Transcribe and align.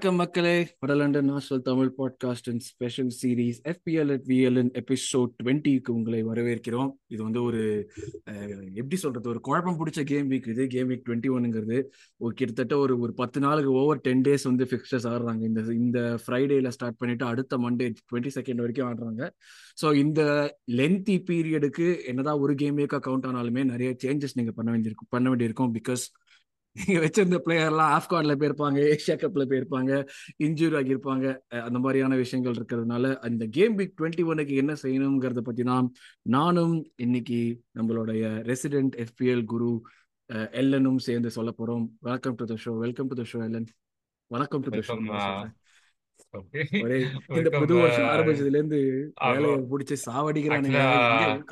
வணக்கம் 0.00 0.20
மக்களே. 0.20 0.52
வடலண்டன் 0.82 1.26
national 1.30 1.62
Tamil 1.66 1.88
podcast 1.96 2.48
and 2.50 2.62
special 2.66 3.10
series 3.22 3.58
EPL 3.72 4.10
at 4.14 4.22
VLN 4.28 4.70
episode 4.80 5.32
டுவெண்ட்டிக்கு 5.42 5.90
உங்களை 5.96 6.20
வரவேற்கிறோம். 6.24 6.90
இது 7.06 7.20
வந்து 7.22 7.40
ஒரு 7.42 7.60
எப்படி 8.80 8.96
சொல்றது 8.96 9.28
ஒரு 9.28 9.40
குழப்பம் 9.40 9.76
பிடிச்ச 9.80 10.04
கேம் 10.04 10.30
வீக் 10.30 10.48
இது 10.52 10.66
கேம் 10.66 10.88
வீக் 10.90 11.04
டுவெண்ட்டி 11.08 11.30
ஒன்னுங்கிறது 11.34 11.80
ஒரு 12.16 12.32
கிட்டத்தட்ட 12.34 12.78
ஒரு 12.84 12.98
ஒரு 12.98 13.14
பத்து 13.20 13.40
நாளுக்கு 13.40 13.74
ஓவர் 13.80 14.00
டென் 14.00 14.24
டேஸ் 14.28 14.46
வந்து 14.50 14.68
ஃபிக்ஸ்டர்ஸ் 14.70 15.08
ஆடுறாங்க. 15.12 15.42
இந்த 15.50 15.60
இந்த 15.82 15.98
ஃப்ரைடேல 16.22 16.72
ஸ்டார்ட் 16.76 16.96
பண்ணிட்டு 16.96 17.24
அடுத்த 17.24 17.58
மண்டே 17.58 17.88
டுவெண்ட்டி 18.08 18.32
செகண்ட் 18.38 18.62
வரைக்கும் 18.64 18.88
ஆடுறாங்க. 18.90 19.28
ஸோ 19.82 19.94
இந்த 20.04 20.22
லென்த்தி 20.78 21.18
பீரியடுக்கு 21.30 21.88
என்னதான் 22.06 22.42
ஒரு 22.46 22.54
கேம் 22.54 22.78
வீக்காக 22.78 23.02
கவுண்ட் 23.08 23.28
ஆனாலுமே 23.32 23.64
நிறைய 23.64 23.92
சேஞ்சஸ் 24.04 24.36
நீங்க 24.40 24.52
பண்ண 24.52 24.70
வேண்டியிருக்கும் 24.70 25.12
பண்ண 25.16 25.28
வேண்டியிருக்கும் 25.28 25.74
பிகாஸ் 25.74 26.06
நீங்க 26.76 26.98
வச்சிருந்த 27.04 27.38
பிளேயர்லாம் 27.44 27.92
ஆப்கான்ல 27.96 28.32
போயிருப்பாங்க 28.40 28.78
ஏஷியா 28.90 29.14
கப்ல 29.22 29.44
போயிருப்பாங்க 29.50 29.92
இன்ஜூரி 30.46 30.74
ஆகியிருப்பாங்க. 30.80 31.24
அந்த 31.66 31.78
மாதிரியான 31.78 32.16
விஷயங்கள் 32.16 32.56
இருக்கிறதுனால 32.58 33.12
அந்த 33.28 33.46
கேம் 33.56 33.74
வீக் 33.78 33.96
டுவெண்ட்டி 33.98 34.24
ஒனுக்கு 34.32 34.54
என்ன 34.62 34.74
செய்யணுங்கிறத 34.82 35.42
பத்தி 35.48 35.64
தான் 35.70 35.88
நானும் 36.36 36.76
இன்னைக்கு 36.96 37.40
நம்மளுடைய 37.78 38.22
ரெசிடென்ட் 38.50 38.96
எஃபிஎல் 39.06 39.44
குரு 39.44 39.72
எல்லனும் 40.60 41.00
சேர்ந்து 41.06 41.30
சொல்ல 41.36 41.50
போறோம். 41.58 41.86
Welcome 42.08 42.38
to 42.40 42.44
the 42.44 42.56
show 42.64 42.72
welcome 42.84 43.10
to 43.12 43.16
the 43.20 43.24
show 43.30 43.38
Ellen 43.48 43.68
வணக்கம் 44.30 44.64
டு 44.66 44.70
த 44.76 44.80
ஷோ 44.88 44.96
இந்த 47.38 47.50
புது 47.60 47.74
வருஷம் 47.82 48.10
ஆரம்பிச்சதுல 48.12 48.58
இருந்து 48.58 48.80
வேலையை 49.30 49.56
பிடிச்சி 49.72 49.96
சாவடிக்கிறானுங்க. 50.06 50.80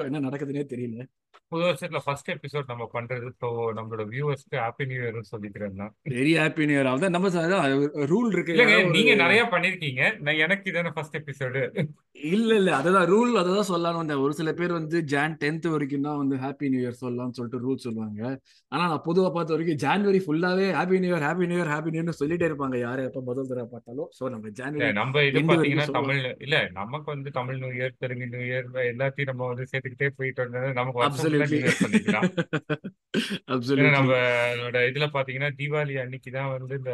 என்ன 0.09 0.21
நடக்குதுன்னே 0.29 0.65
தெரியல. 0.75 0.99
புது 1.53 1.63
வருஷத்துல 1.67 2.01
ஃபர்ஸ்ட் 2.07 2.31
எபிசோட் 2.35 2.71
நம்ம 2.73 2.85
பண்றது. 2.95 3.29
ஸோ 3.41 3.49
நம்மளோட 3.77 4.03
வியூவர்ஸ்க்கு 4.13 4.57
ஹாப்பி 4.65 4.85
நியூ 4.91 5.01
இயர்னு 5.03 5.31
சொல்லிக்கிறேன் 5.33 5.79
தான் 5.83 5.93
வெரி 6.17 6.33
ஹாப்பி 6.41 6.65
நியூ 6.69 6.77
இயர் 6.79 6.91
அதான் 6.93 7.15
நம்ம 7.17 7.29
ரூல் 8.13 8.31
இருக்கு. 8.35 8.57
நீங்க 8.97 9.15
நிறைய 9.23 9.43
பண்ணிருக்கீங்க. 9.55 10.03
நான் 10.27 10.43
எனக்கு 10.47 10.71
இதான 10.73 10.93
ஃபர்ஸ்ட் 10.97 11.19
எபிசோடு 11.21 11.63
இல்ல 12.33 12.51
இல்ல 12.61 12.71
அதுதான் 12.79 13.09
ரூல் 13.13 13.33
அததான் 13.41 13.69
சொல்லலாம்னு 13.71 14.01
வந்தேன். 14.03 14.23
ஒரு 14.25 14.33
சில 14.41 14.53
பேர் 14.61 14.77
வந்து 14.79 14.99
ஜான் 15.13 15.37
டென்த் 15.43 15.67
வரைக்கும் 15.75 16.07
தான் 16.09 16.21
வந்து 16.23 16.37
ஹாப்பி 16.45 16.71
நியூ 16.73 16.83
இயர் 16.85 17.01
சொல்லலாம்னு 17.03 17.37
சொல்லிட்டு 17.39 17.63
ரூல் 17.67 17.85
சொல்லுவாங்க. 17.87 18.23
ஆனா 18.73 18.83
நான் 18.93 19.05
பொதுவா 19.09 19.29
பார்த்த 19.37 19.55
வரைக்கும் 19.57 19.81
ஜான்வரி 19.85 20.21
ஃபுல்லாவே 20.27 20.67
happy 20.79 21.01
new 21.05 21.13
year 21.13 21.27
happy 21.29 21.49
new 21.51 21.59
year 21.61 21.73
happy 21.75 21.93
new 21.95 22.03
year 22.03 22.21
சொல்லிட்டே 22.23 22.49
இருப்பாங்க. 22.51 22.79
யாரை 22.87 23.03
எப்ப 23.09 23.23
முதல் 23.31 23.51
தடவை 23.53 23.69
பார்த்தாலும். 23.75 24.11
சோ 24.19 24.33
நம்ம 24.35 24.53
ஜான்வரி 24.61 24.91
நம்ம 25.01 25.25
இது 25.31 25.45
பாத்தீங்கன்னா 25.53 25.89
தமிழ் 25.99 26.23
இல்ல 26.47 26.57
நமக்கு 26.81 27.09
வந்து 27.15 27.33
Tamil 27.39 27.61
new 27.65 27.73
year 27.79 27.99
Telugu 28.05 28.29
new 28.35 28.45
year 28.51 28.69
எல்லாத்தையும் 28.93 29.33
நம்ம 29.33 29.51
வந்து 29.53 29.67
சேர்த்துக்கிட்டே 29.73 30.11
போயிட்டு 30.21 30.43
வந்தது 30.47 30.71
நமக்கு 30.81 31.05
நம்மளோட 33.91 34.89
இதுல 34.89 35.09
பாத்தீங்கன்னா 35.13 35.57
தீபாவளி 35.57 36.01
அன்னைக்கு 36.01 36.31
தான் 36.31 36.51
வந்து 36.51 36.77
இந்த 36.77 36.91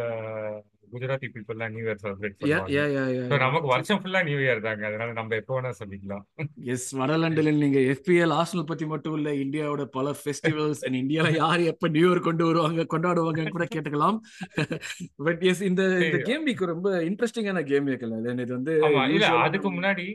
குஜராத்தி 0.95 1.29
பீப்புள்லாம் 1.35 1.73
நியூ 1.75 1.85
இயர் 1.87 2.01
செலிப்ரேட் 2.05 2.37
பண்ணுவாங்க. 2.41 3.39
நமக்கு 3.45 3.69
வருஷம் 3.75 4.01
ஃபுல்லா 4.03 4.23
நியூ 4.29 4.39
இயர் 4.45 4.63
தாங்க. 4.67 4.83
அதனால 4.91 5.15
நம்ம 5.19 5.37
எப்போ 5.41 5.55
வேணா 5.57 5.73
சொல்லிக்கலாம் 5.81 6.25
எஸ் 6.75 6.89
வடலண்டனில் 7.01 7.63
நீங்க 7.65 7.81
எஃபிஎல் 7.95 8.35
ஆர்சனல் 8.39 8.69
பத்தி 8.71 8.87
மட்டும் 8.93 9.17
இல்ல 9.19 9.33
இந்தியாவோட 9.45 9.85
பல 9.99 10.15
ஃபெஸ்டிவல்ஸ் 10.23 10.83
அண்ட் 10.89 11.01
இந்தியால 11.03 11.33
யார் 11.43 11.65
எப்ப 11.73 11.93
நியூ 11.97 12.07
இயர் 12.11 12.27
கொண்டு 12.29 12.47
வருவாங்க 12.51 12.87
கொண்டாடுவாங்கன்னு 12.95 13.55
கூட 13.57 13.67
கேட்டுக்கலாம். 13.75 14.19
பட் 15.29 15.43
எஸ் 15.53 15.65
இந்த 15.71 15.83
இந்த 16.09 16.21
கேம் 16.31 16.47
வீக் 16.49 16.65
ரொம்ப 16.75 16.91
இன்ட்ரெஸ்டிங்கான 17.11 17.65
கேம் 17.73 17.89
வீக் 17.91 18.07
இல்ல. 18.09 18.33
இது 18.47 18.53
வந்து 18.59 18.75
இல்ல 19.17 19.31
அதுக்கு 19.47 19.71
முன்னாடி 19.77 20.07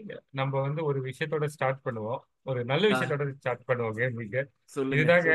நம்ம 0.41 0.53
வந்து 0.67 0.83
ஒரு 0.89 1.01
விஷயத்தோட 1.09 1.45
ஸ்டார்ட் 1.55 1.85
பண்ணுவோம். 1.87 2.21
ஒரு 2.49 2.59
நல்ல 2.69 2.83
விஷயத்தோட 2.91 3.25
ஸ்டார்ட் 3.39 3.67
பண்ணுவோம் 3.69 3.97
கேம் 3.99 4.17
வீக் 4.19 4.37
சொல்லுங்க 4.75 5.01
இதுதாங்க 5.01 5.33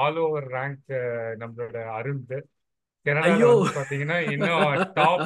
ஆல் 0.00 0.18
ஓவர் 0.22 0.46
ரேங்க் 0.56 0.92
நம்மளோட 1.40 1.78
அருண் 1.96 2.22
வந்து 3.06 3.46
பாத்தீங்கன்னா 3.78 4.18
இன்னும் 4.32 4.62
டாப் 4.94 5.24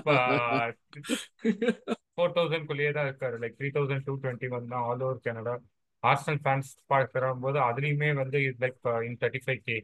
ஃபோர் 2.13 2.35
தௌசண்ட் 2.37 2.69
குள்ளேயே 2.71 2.93
தான் 2.93 3.09
இருக்காரு. 3.09 3.37
Like 3.43 3.57
three 3.59 3.69
thousand 3.77 4.07
to 4.07 4.15
twenty 4.23 4.49
one 4.51 4.67
தான் 4.67 4.85
all 4.89 5.03
over 5.03 5.21
Canada. 5.27 5.55
Arsenal 6.03 6.41
fans 6.45 6.71
பார்க்கிற 6.87 7.35
போது 7.45 7.59
அதுலயுமே 7.61 8.15
வந்து 8.15 8.39
like 8.65 8.79
in 9.03 9.19
thirty 9.21 9.41
five 9.47 9.61
K 9.61 9.77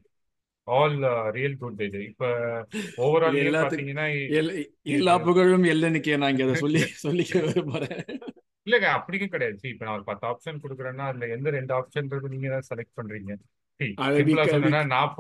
all 0.69 0.97
real 1.31 1.57
good 1.57 1.81
இது. 1.81 2.01
இப்ப 2.05 2.25
எல்லாத்துக்கும் 3.43 3.65
பாத்தீங்கன்னா 3.65 4.07
எல்- 4.41 4.55
எல்லா 4.97 5.15
புகழும் 5.19 5.65
எல்லனுக்கே 5.65 6.17
நான் 6.17 6.33
இங்க 6.35 6.55
சொல்லி 6.55 6.81
சொல்லிக்க 7.07 7.35
விரும்புறேன் 7.47 7.99
இல்லைங்க 8.67 8.89
அப்படியும் 8.91 9.33
கிடையாது. 9.33 9.57
See, 9.63 9.71
இப்ப 9.73 9.85
நான் 9.85 9.95
ஒரு 9.95 10.05
பத்து 10.05 10.25
ஆப்ஷன் 10.27 10.61
கொடுக்குறேன்னா 10.63 11.07
அதுல 11.09 11.27
எந்த 11.29 11.51
ரெண்டு 11.51 11.75
ஆப்ஷன் 11.75 12.07
இருக்கு 12.11 12.29
நீங்க 12.29 12.49
தான் 12.49 12.69
செலக்ட் 12.71 12.97
பண்றீங்க. 12.99 13.33
நான் 14.95 15.13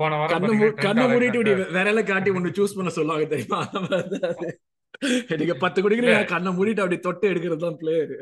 போன 0.00 0.16
வாரம் 0.20 0.44
கண்ணை 0.80 1.04
மூடிட்டு 1.08 1.40
விரல 1.74 2.00
காட்டி 2.04 2.30
ஒண்ணு 2.34 2.56
சூஸ் 2.58 2.76
பண்ண 2.76 2.90
சொல்லுவாங்க 2.96 3.26
தெரியுமா? 3.32 3.60
தான் 3.72 4.56
நீங்க 5.40 5.54
பத்து 5.56 5.78
இல்ல. 5.78 5.84
குடிக்கிறீங்க 5.84 6.22
கண்ணை 6.30 6.50
மூடிட்டு 6.54 6.82
அப்படி 6.84 6.96
தொட்டு 7.02 7.26
எடுக்கிறது 7.30 7.62
தான் 7.64 7.76
பிளேயர் 7.80 8.14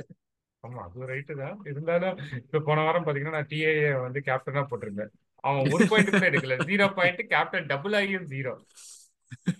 ஆமா 0.65 0.81
அது 0.87 1.07
ரைட்டு 1.11 1.35
தான். 1.41 1.57
இருந்தாலும் 1.71 2.17
இப்ப 2.41 2.61
போன 2.67 2.83
வாரம் 2.87 3.05
பாத்தீங்கன்னா 3.07 3.37
நான் 3.37 3.49
டிஏஏ 3.51 3.73
வந்து 4.03 4.21
கேப்டனா 4.27 4.63
போட்டிருந்தேன். 4.71 5.11
அவன் 5.45 5.71
ஒரு 5.75 5.85
பாயிண்ட் 5.91 6.13
கூட 6.13 6.27
எடுக்கல. 6.31 6.57
ஜீரோ 6.71 6.87
பாயிண்ட் 6.97 7.23
கேப்டன் 7.33 7.69
டபுள் 7.73 7.97
ஆகியும் 7.99 8.27
ஜீரோ 8.33 8.53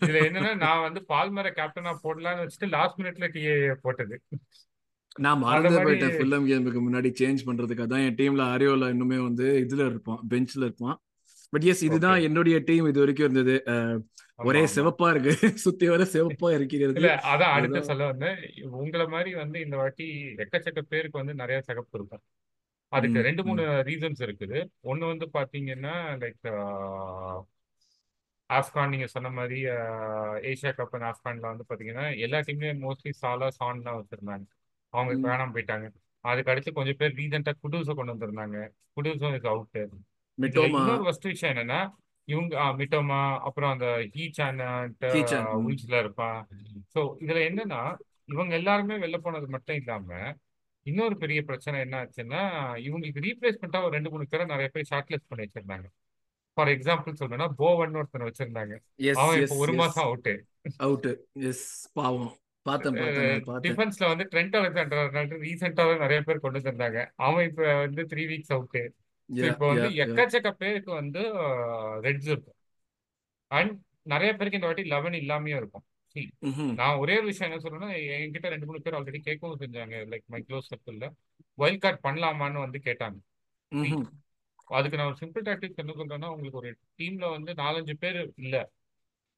இதுல 0.01 0.19
என்னன்னா 0.27 0.53
நான் 0.63 0.85
வந்து 0.85 1.01
பால்மரை 1.09 1.51
கேப்டனா 1.59 1.93
போடலாம்னு 2.05 2.43
வச்சுட்டு 2.45 2.69
லாஸ்ட் 2.75 2.99
மினிட்ல 3.01 3.29
டிஏஏ 3.35 3.55
போட்டது. 3.85 4.17
நான் 5.17 5.43
மறந்தே 5.43 5.79
போயிட்டேன். 5.79 6.15
ஃபுல்லம் 6.17 6.47
கேமுக்கு 6.49 6.81
முன்னாடி 6.83 7.11
சேஞ்ச் 7.21 7.47
பண்றதுக்கு. 7.47 7.87
அதான் 7.87 8.05
என் 8.07 8.19
டீம்ல 8.19 8.45
அரியோல 8.55 8.91
இன்னுமே 8.95 9.19
வந்து 9.29 9.47
இதுல 9.65 9.87
இருப்பான் 9.91 10.21
பெஞ்ச்ல 10.33 10.69
இருப்பான். 10.69 10.97
பட் 11.53 11.63
எஸ் 11.63 11.85
இதுதான் 11.85 12.21
என்னுடைய 12.21 12.59
டீம் 12.59 12.87
இது 12.87 12.99
வரைக்கும் 12.99 13.29
இருந்தது. 13.29 13.57
ஒரே 14.39 14.63
சிவப்பா 14.75 15.11
இருக்கு. 15.11 15.33
சுத்தி 15.65 15.89
வர 15.89 16.03
சிவப்பா 16.05 16.55
இருக்கிறது. 16.55 16.95
இல்ல 16.95 17.21
அதான் 17.25 17.55
அடுத்து 17.57 17.85
சொல்ல 17.85 18.07
வந்தேன். 18.07 18.39
உங்களை 18.71 19.07
மாதிரி 19.07 19.35
வந்து 19.35 19.61
இந்த 19.61 19.77
வாட்டி 19.77 20.07
எக்கச்சக்க 20.37 20.81
பேருக்கு 20.89 21.19
வந்து 21.19 21.35
நிறைய 21.35 21.61
சிகப்பு 21.61 21.99
இருக்கும். 21.99 22.25
அதுக்கு 22.93 23.23
ரெண்டு 23.23 23.45
மூணு 23.45 23.63
ரீசன்ஸ் 23.63 24.21
இருக்குது. 24.21 24.59
ஒன்னு 24.81 25.07
வந்து 25.07 25.27
பாத்தீங்கன்னா 25.33 25.95
லைக் 26.23 26.49
ஆப்கான் 28.51 28.89
நீங்க 28.89 29.07
சொன்ன 29.07 29.31
மாதிரி 29.31 29.65
ஏசியா 30.51 30.73
கப் 30.77 30.95
அண்ட் 30.97 31.09
ஆப்கான்ல 31.11 31.47
வந்து 31.53 31.65
பாத்தீங்கன்னா 31.69 32.19
எல்லா 32.19 32.39
டீம்லயும் 32.39 32.83
மோஸ்ட்லி 32.85 33.13
சாலா 33.23 33.49
சான் 33.49 33.83
தான் 33.83 33.99
வச்சிருந்தாங்க. 34.01 34.47
அவங்க 34.93 35.15
இப்ப 35.15 35.29
ம். 35.29 35.31
வேணாம 35.31 35.55
போயிட்டாங்க. 35.57 35.87
அதுக்கு 36.25 36.51
அடுத்து 36.51 36.73
கொஞ்சம் 36.73 36.95
பேர் 36.99 37.15
ரீசெண்டா 37.15 37.53
குடூஸை 37.63 37.95
கொண்டு 37.95 38.13
வந்திருந்தாங்க. 38.13 38.59
குடூஸும் 38.97 39.35
இஸ் 39.35 39.45
அவுட் 39.45 39.69
இதுல 39.75 40.03
மிட்டோமா? 40.39 40.81
இன்னொரு 40.81 41.05
ஃபர்ஸ்ட் 41.05 41.31
விஷயம் 41.33 41.53
என்னன்னா 41.55 41.81
இவங்க 42.29 42.63
மிட்டோமா 42.79 43.21
அப்புறம் 43.39 43.73
அந்த 43.75 43.89
ஹீ 44.15 44.25
சான் 44.39 44.61
கீச்சான் 45.15 45.47
ம் 45.53 45.67
உல்ஸ்ல 45.69 45.99
இருப்பான் 45.99 46.39
ஸோ 46.95 47.03
இதுல 47.25 47.41
என்னன்னா 47.51 47.81
இவங்க 48.25 48.53
எல்லாருமே 48.55 48.95
வெளில 48.97 49.19
போனது 49.19 49.49
மட்டும் 49.49 49.79
இல்லாம 49.81 50.09
இன்னொரு 50.87 51.15
பெரிய 51.17 51.41
பிரச்சனை 51.43 51.77
என்ன 51.85 52.01
ஆச்சுன்னா 52.01 52.43
இவங்களுக்கு 52.87 53.23
ரீப்ளேஸ்மெண்ட்டா 53.27 53.79
ஒரு 53.83 53.95
ரெண்டு 53.95 54.11
மூணு 54.11 54.27
பேரை 54.33 54.45
நிறைய 54.45 54.69
பேர் 54.75 54.91
ஷார்ட் 54.91 55.13
லிஸ்ட் 55.13 55.31
பண்ணி 55.31 55.45
வச்சிருந்தாங்க. 55.47 55.87
ஃபார் 56.57 56.71
எக்ஸாம்பிள் 56.75 57.19
சொல்லணும்னா 57.21 57.49
போவன் 57.63 57.97
ஒருத்தனை 58.01 58.27
வச்சிருந்தாங்க. 58.29 58.75
அவன் 59.23 59.41
இப்போ 59.41 59.57
ஒரு 59.65 59.73
மாசம் 59.81 60.05
அவுட்டு 60.07 60.35
அவுட் 60.87 61.09
எஸ் 61.51 61.65
பாவம். 61.93 62.31
டிஃபென்ஸ்ல 63.67 64.07
வந்து 64.13 64.25
ட்ரெண்ட் 64.33 64.57
அலெக்சாண்டர் 64.61 65.43
ரீசெண்டாவே 65.47 65.97
நிறைய 66.05 66.21
பேர் 66.29 66.43
கொண்டு 66.45 66.59
வந்திருந்தாங்க. 66.61 67.01
அவன் 67.27 67.45
இப்போ 67.51 67.67
வந்து 67.85 68.05
த்ரீ 68.13 68.25
வீக்ஸ் 68.31 68.55
அவுட்டு 68.57 68.83
இப்போ 69.29 69.67
வந்து 69.67 69.89
எக்கச்சக்க 70.05 70.51
பேருக்கு 70.53 70.91
வந்து 70.93 71.23
ரெட்ஸ் 72.07 72.31
இருக்கும் 72.33 72.59
அண்ட் 73.51 73.73
நிறைய 74.03 74.31
பேருக்கு 74.37 74.59
இந்த 74.59 74.69
வாட்டி 74.71 74.85
லெவன் 74.85 75.17
இல்லாமயே 75.23 75.57
இருக்கும். 75.57 75.85
ம்ஹும் 76.49 76.71
நான் 76.75 76.99
ஒரே 76.99 77.15
ஒரு 77.19 77.27
விஷயம் 77.27 77.49
என்ன 77.49 77.63
சொல்றேன்னா 77.63 77.89
என்கிட்ட 78.17 78.49
ரெண்டு 78.49 78.67
மூணு 78.67 78.81
பேர் 78.81 78.95
ஆல்ரெடி 78.95 79.21
கேட்கவும் 79.27 79.63
செஞ்சாங்க. 79.63 79.97
லைக் 80.13 80.25
மை 80.27 80.41
க்ளோஸ் 80.49 80.71
சர்க்கிள்ல 80.71 81.07
வைல்ட் 81.59 81.83
கார்டு 81.83 81.99
பண்ணலாமான்னு 82.07 82.65
வந்து 82.65 82.79
கேட்டாங்க. 82.79 83.19
ம்ஹும் 83.73 84.07
அதுக்கு 84.69 84.99
நான் 84.99 85.11
ஒரு 85.11 85.19
சிம்பிள் 85.21 85.47
டாக்டிக்ஸ் 85.49 85.83
என்ன 85.83 85.93
சொல்றேன்னா 85.93 86.29
உங்களுக்கு 86.29 86.61
ஒரு 86.63 86.71
டீம்ல 86.99 87.27
வந்து 87.31 87.53
நாலஞ்சு 87.55 87.95
பேர் 87.95 88.21
இல்ல. 88.45 88.57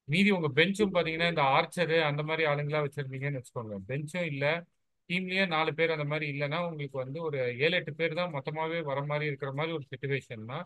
மீதி 0.07 0.29
உங்க 0.29 0.49
பெஞ்சும் 0.49 0.93
பாத்தீங்கன்னா 0.95 1.27
இந்த 1.29 1.43
ஆர்ச்சரு 1.55 1.97
அந்த 2.03 2.21
மாதிரி 2.23 2.43
ஆளுங்களா 2.51 2.79
வச்சிருந்தீங்கன்னு 2.85 3.39
வச்சுக்கோங்க. 3.41 3.75
பெஞ்சும் 3.87 4.27
இல்ல. 4.31 4.45
டீம்லயே 5.09 5.45
நாலு 5.55 5.71
பேர் 5.77 5.95
அந்த 5.95 6.05
மாதிரி 6.11 6.25
இல்லைன்னா 6.33 6.59
உங்களுக்கு 6.67 6.97
வந்து 7.03 7.19
ஒரு 7.27 7.37
ஏழு 7.63 7.75
எட்டு 7.79 7.93
பேர் 7.99 8.19
தான் 8.19 8.33
மொத்தமாவே 8.35 8.79
வர 8.89 8.99
மாதிரி 9.11 9.29
இருக்கிற 9.31 9.51
மாதிரி 9.59 9.75
ஒரு 9.77 9.85
சுச்சுவேஷன்னா 9.91 10.59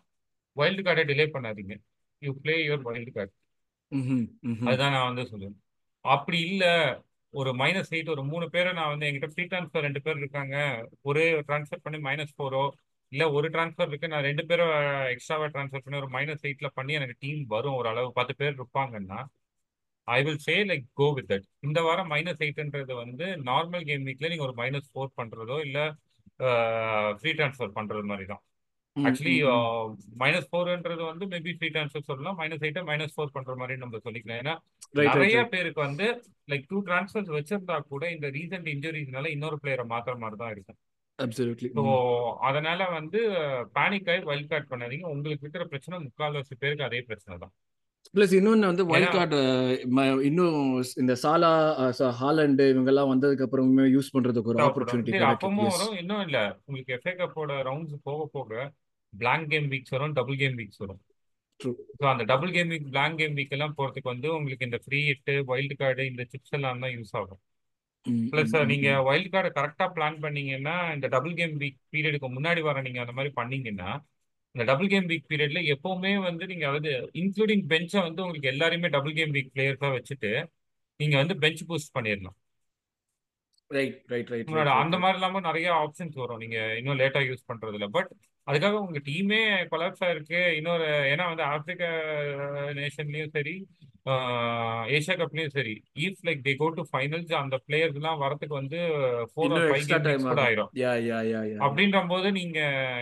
வைல்டு 0.56 0.82
கார்டை 0.86 1.04
டிலே 1.10 1.26
பண்ணாதீங்க. 1.36 1.76
You 2.22 2.32
play 2.44 2.56
your 2.68 2.86
wild 2.88 3.12
card 3.18 3.34
அதுதான் 4.68 4.94
நான் 4.96 5.10
வந்து 5.10 5.24
சொல்லுவேன் 5.32 5.58
அப்படி 6.06 6.40
இல்ல 6.50 6.66
ஒரு 7.34 7.52
மைனஸ் 7.62 7.92
எயிட் 7.96 8.14
ஒரு 8.14 8.24
மூணு 8.32 8.46
பேரை 8.56 8.72
நான் 8.80 8.92
வந்து 8.94 9.06
என்கிட்ட 9.08 9.30
ஃப்ரீ 9.34 9.44
ட்ரான்ஸ்ஃபர் 9.52 9.86
ரெண்டு 9.86 10.02
பேர் 10.06 10.20
இருக்காங்க. 10.22 10.56
ஒரே 11.10 11.26
ட்ரான்ஸ்ஃபர் 11.48 11.84
பண்ணி 11.86 12.00
மைனஸ் 12.08 12.34
ஃபோரோ 12.38 12.64
இல்ல 13.12 13.24
ஒரு 13.38 13.48
ட்ரான்ஸ்ஃபர் 13.56 13.90
இருக்கு 13.92 14.12
நான் 14.14 14.28
ரெண்டு 14.28 14.44
பேரை 14.50 14.66
எக்ஸ்ட்ராவா 15.16 15.48
ட்ரான்ஸ்ஃபர் 15.54 15.84
பண்ணி 15.86 16.00
ஒரு 16.02 16.10
மைனஸ் 16.16 16.46
எயிட்ல 16.48 16.70
பண்ணி 16.78 16.94
எனக்கு 17.00 17.16
டீம் 17.20 17.42
வரும். 17.56 17.78
ஒரு 17.80 17.88
அளவு 17.94 18.10
பத்து 18.20 18.34
பேர் 18.42 18.58
இருப்பாங்கன்னா 18.60 19.20
I 20.08 20.20
will 20.28 20.42
say 20.48 20.56
like 20.72 20.86
go 21.02 21.08
with 21.18 21.30
that 21.34 21.46
இந்த 21.68 21.80
வாரம் 21.88 22.10
மைனஸ் 22.14 22.42
எயிட்ன்றது 22.46 22.94
வந்து 23.04 23.28
நார்மல் 23.50 23.86
கேம் 23.90 24.08
வீக்ல 24.10 24.32
நீங்க 24.32 24.48
ஒரு 24.50 24.56
மைனஸ் 24.62 24.90
ஃபோர் 24.94 25.18
பண்றதோ 25.20 25.58
இல்ல 25.68 25.80
ஃப்ரீ 27.20 27.32
ட்ரான்ஸ்ஃபர் 27.40 27.78
பண்றது 27.78 28.06
மாதிரி 28.12 28.26
தான். 28.32 28.44
ஆக்சுவலி. 28.96 29.36
மைனஸ் 30.22 30.48
ஃபோர்ன்றது 30.50 31.04
வந்து 31.10 31.26
மேபி 31.34 31.52
த்ரீ 31.60 31.68
ட்ரான்ஸ்ஃபர் 31.76 32.08
சொல்லலாம். 32.10 32.38
மைனஸ் 32.42 32.64
எயிட்டை 32.66 32.84
மைனஸ் 32.90 33.14
ஃபோர் 33.16 33.36
பண்ற 33.36 33.54
மாதிரி 33.62 33.76
நம்ம 33.84 34.00
சொல்லிக்கலாம். 34.06 34.40
ஏன்னா 34.44 34.56
நிறைய 35.12 35.40
பேருக்கு 35.54 35.82
வந்து 35.88 36.08
லைக் 36.52 36.66
டூ 36.72 36.80
ட்ரான்ஸ்ஃபர்ஸ் 36.90 37.32
வச்சிருந்தா 37.38 37.78
கூட 37.92 38.04
இந்த 38.16 38.30
ரீசெண்ட் 38.38 38.70
இன்ஜுரிஸ்னால 38.74 39.32
இன்னொரு 39.36 39.58
பிளேயரை 39.64 39.86
மாத்துற 39.94 40.16
மாதிரி 40.24 40.40
தான் 40.44 40.54
இருக்கும். 40.56 40.80
அப்சல்யூட்லி 41.20 41.70
ஸோ 41.78 41.84
அதனால 42.50 42.90
வந்து 42.98 43.20
பேனிக் 43.78 44.10
ஆகி 44.14 44.24
வைல்ட் 44.32 44.52
கார்டு 44.52 44.72
பண்ணாதீங்க. 44.72 45.08
உங்களுக்கு 45.16 45.46
இருக்கிற 45.46 45.66
பிரச்சனை 45.74 45.98
முக்கால்வாசி 46.06 46.56
பேருக்கு 46.64 46.88
அதே 46.90 47.02
பிரச்சனை 47.10 47.38
தான். 47.44 47.54
பிளஸ் 48.14 48.34
இன்னொன்னு 48.38 48.70
வந்து 48.72 48.84
வைல்ட் 48.90 49.16
கார்டு 49.16 49.38
இன்னும் 50.28 50.58
இந்த 51.02 51.14
சாலா 51.24 51.52
ஹாலண்டு 52.20 52.66
இவங்கெல்லாம் 52.74 53.12
வந்ததுக்கு 53.14 53.46
அப்புறமே 53.46 53.86
யூஸ் 53.96 54.12
பண்றதுக்கு 54.16 54.52
ஒரு 54.52 54.62
ஆப்பர்ச்சுனிட்டி 54.66 55.14
எஸ் 55.14 55.80
வரும். 55.80 55.96
இன்னும் 56.02 56.24
இல்ல. 56.28 56.40
உங்களுக்கு 56.66 56.94
எஃப்ஏ 56.98 57.14
கப்போட 57.22 57.56
ரவுண்ட்ஸ் 57.70 58.04
போக 58.10 58.28
போக 58.36 58.52
பிளாங்க் 59.14 59.50
கேம் 59.54 59.68
வீக்ஸ் 59.74 59.96
வரும் 59.96 60.14
டபுள் 60.20 60.40
கேம் 60.42 60.58
வீக்ஸ் 60.62 60.82
வரும். 60.84 61.02
ஸோ 61.60 62.06
அந்த 62.12 62.24
double 62.32 62.54
game 62.56 62.72
week 62.74 62.88
blank 62.94 63.20
game 63.22 63.36
week 63.40 63.56
எல்லாம் 63.58 63.76
போறதுக்கு 63.80 64.14
வந்து 64.14 64.30
உங்களுக்கு 64.38 64.68
இந்த 64.70 64.80
ஃப்ரீ 64.86 65.00
ஹிட்டு 65.10 65.36
வைல்டு 65.52 65.78
கார்டு 65.82 66.06
இந்த 66.12 66.24
சிப்ஸ் 66.32 66.56
எல்லாம் 66.60 66.84
தான் 66.86 66.96
யூஸ் 66.98 67.14
ஆகும். 67.20 67.42
ப்ளஸ் 68.32 68.56
நீங்க 68.72 68.90
வைல்ட் 69.10 69.34
கார்டை 69.34 69.52
கரெக்டாக 69.58 69.90
பிளான் 69.98 70.18
பண்ணீங்கன்னா 70.24 70.76
இந்த 70.96 71.08
டபுள் 71.08 71.36
கேம் 71.40 71.54
வீக் 71.62 71.80
பீரியடுக்கு 71.94 72.30
முன்னாடி 72.38 72.64
வர 72.70 72.82
நீங்க 72.88 73.00
அந்த 73.06 73.16
மாதிரி 73.20 73.34
பண்ணீங்கன்னா 73.40 73.90
இந்த 74.56 74.64
டபுள் 74.70 74.90
கேம் 74.90 75.08
வீக் 75.08 75.30
பீரியட்ல 75.30 75.62
எப்பவுமே 75.74 76.12
வந்து 76.26 76.44
நீங்க 76.46 76.66
அதாவது 76.68 76.92
இன்க்ளூடிங் 77.22 77.64
பெஞ்சை 77.70 78.00
வந்து 78.02 78.24
உங்களுக்கு 78.24 78.52
எல்லாருமே 78.52 78.90
டபுள் 78.96 79.16
கேம் 79.16 79.34
வீக் 79.34 79.54
பிளேயர்ஸா 79.54 79.90
வச்சுட்டு 79.96 80.32
நீங்க 81.00 81.16
வந்து 81.18 81.36
பெஞ்ச் 81.38 81.64
பூஸ்ட் 81.70 81.96
பண்ணிடலாம் 81.96 82.38
ரைட் 83.72 83.96
ரைட் 84.12 84.30
ரைட் 84.32 84.52
அந்த 84.78 84.96
மாதிரி 85.00 85.18
இல்லாம 85.18 85.42
நிறைய 85.42 85.68
ஆப்ஷன்ஸ் 85.84 86.20
வரும். 86.22 86.42
நீங்க 86.44 86.58
இன்னும் 86.80 87.00
லேட்டா 87.00 87.22
யூஸ் 87.28 87.50
பண்றதுல 87.50 87.86
பட் 87.96 88.12
அதுக்காக 88.48 88.80
உங்க 88.86 89.00
டீமே 89.10 89.40
கொலாப்ஸ் 89.72 90.04
ஆயிருக்கு. 90.06 90.42
இன்னொரு 90.56 90.88
ஏன்னா 91.14 91.26
வந்து 91.32 91.44
ஆப்பிரிக்கா 91.54 91.90
நேஷன்லயும் 92.80 93.34
சரி 93.38 93.56
ஏஷியா 94.96 95.16
கப்லயும் 95.20 95.54
சரி 95.58 95.74
if 96.06 96.24
like 96.28 96.42
they 96.48 96.54
go 96.56 96.68
to 96.70 96.84
finals 96.92 97.34
அந்த 97.34 97.58
பிளேயர்ஸ் 97.68 98.00
எல்லாம் 98.00 98.22
வரதுக்கு 98.22 98.56
வந்து 98.62 98.80
ஃபோர் 99.30 99.54
ஆர் 99.58 99.68
ஃபைவ் 99.70 99.86
கேம் 99.92 100.26
கூட 100.26 100.42
ஆயிரும். 100.48 100.72
அப்படின்ற 101.68 102.08
போது 102.08 102.32
நீங்க 102.32 102.60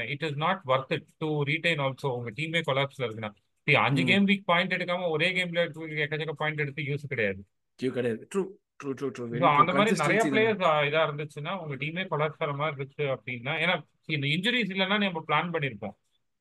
it 0.09 0.25
is 0.27 0.37
not 0.45 0.61
worth 0.67 0.93
it 0.97 1.09
to 1.17 1.29
retain 1.43 1.81
also 1.85 2.11
உங்க 2.17 2.31
டீமே 2.39 2.61
கொலாப்ஸ்ல 2.69 3.07
இருக்குன்னா. 3.07 3.31
அஞ்சு 3.67 4.03
கேம் 4.03 4.27
வீக் 4.27 4.45
பாயிண்ட் 4.45 4.73
எடுக்காம 4.73 5.09
ஒரே 5.09 5.27
கேம்ல 5.31 5.63
எக்கச்சக்க 6.05 6.33
பாயிண்ட் 6.43 6.59
எடுத்து 6.59 6.83
யூஸ் 6.83 7.11
கிடையாது. 7.13 7.41
கிடையாது. 7.79 8.27
ட்ரூ 8.35 8.41
ட்ரூ 8.81 8.91
ட்ரூ 8.99 9.07
ட்ரூ 9.15 9.25
அந்த 9.53 9.73
மாதிரி 9.73 9.91
நிறைய 10.03 10.21
பிளேயர்ஸ் 10.27 10.61
இதா 10.87 11.01
இருந்துச்சுன்னா 11.07 11.53
உங்க 11.61 11.75
டீமே 11.81 12.03
கொலாப்ஸ் 12.11 12.41
ஆகிற 12.41 12.53
மாதிரி 12.59 12.77
இருக்கு 12.79 13.05
அப்படின்னா 13.15 13.53
ஏன்னா 13.63 13.75
இந்த 14.09 14.27
இன்ஜுரிஸ் 14.35 14.73
இல்லைன்னா 14.73 14.97
நம்ம 15.03 15.23
பிளான் 15.27 15.53
பண்ணியிருப்போம் 15.55 15.95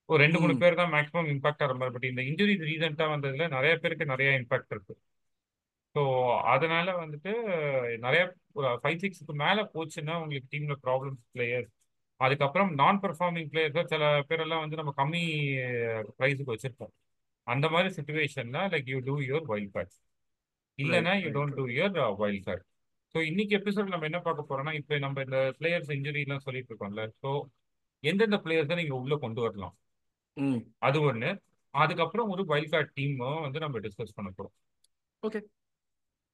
ஒரு 0.08 0.20
ரெண்டு 0.22 0.38
மூணு 0.42 0.54
பேர் 0.62 0.78
தான் 0.78 0.92
மேக்ஸிமம் 0.94 1.30
இம்பாக்ட் 1.32 1.62
ஆகிற 1.64 1.74
மாதிரி 1.76 1.94
பட் 1.96 2.08
இந்த 2.08 2.22
இன்ஜுரிஸ் 2.28 2.64
ரீசெண்டா 2.68 3.06
வந்ததுல 3.12 3.48
நிறைய 3.48 3.72
பேருக்கு 3.76 4.12
நிறைய 4.12 4.30
இம்பாக்ட் 4.40 4.72
இருக்கு. 4.74 4.94
ஸோ 5.94 6.02
அதனால 6.52 6.88
வந்துட்டு 6.98 7.32
நிறைய 7.98 8.22
ஃபைவ் 8.82 9.00
சிக்ஸ்க்கு 9.02 9.34
மேல 9.42 9.60
போச்சுன்னா 9.72 10.14
உங்களுக்கு 10.20 10.50
டீம்ல 10.52 10.76
ப்ராப்ளம்ஸ் 10.84 11.22
பிளேயர்ஸ் 11.34 11.70
அதுக்கப்புறம் 12.20 12.70
நான் 12.80 13.00
பெர்ஃபார்மிங் 13.04 13.48
பிளேயர்ஸ் 13.52 13.92
சில 13.92 14.04
பேரெல்லாம் 14.28 14.62
வந்து 14.64 14.80
நம்ம 14.80 14.92
கம்மி 14.98 15.22
ப்ரைஸுக்கு 16.18 16.52
வச்சிருப்போம். 16.52 16.92
அந்த 17.46 17.66
மாதிரி 17.68 17.90
சுச்சுவேஷன்ல 17.94 18.60
like 18.72 18.90
you 18.92 18.98
do 19.06 19.14
your 19.28 19.46
wild 19.46 19.72
card 19.74 19.92
இல்லைன்னா 20.82 21.14
you 21.22 21.30
don't 21.36 21.56
do 21.58 21.64
your 21.76 22.16
wild 22.22 22.46
card 22.48 22.64
so 23.14 23.18
இன்னைக்கு 23.28 23.52
எபிசோட் 23.58 23.92
நம்ம 23.92 24.06
என்ன 24.08 24.18
பார்க்க 24.26 24.48
போறோம்னா 24.50 24.72
இப்போ 24.80 24.94
நம்ம 25.04 25.22
இந்த 25.26 25.38
பிளேயர்ஸ் 25.58 25.90
இன்ஜுரிலாம் 25.94 26.44
சொல்லிட்டு 26.46 26.70
இருக்கோம்ல. 26.72 27.04
ஸோ 27.22 27.30
எந்தெந்த 28.04 28.36
பிளேயர்ஸை 28.44 28.76
நீங்க 28.80 28.94
உள்ள 29.02 29.14
கொண்டு 29.16 29.40
வரலாம்? 29.46 29.74
அது 30.78 30.98
ஒண்ணு. 31.00 31.30
அதுக்கப்புறம் 31.74 32.30
ஒரு 32.34 32.42
வைல்ட் 32.52 32.72
கார்டு 32.74 32.90
டீமும் 32.98 33.40
வந்து 33.46 33.58
நம்ம 33.64 33.80
டிஸ்கஸ் 33.86 34.16
பண்ண 34.18 34.28
போறோம். 34.36 34.54
ஓகே 35.22 35.40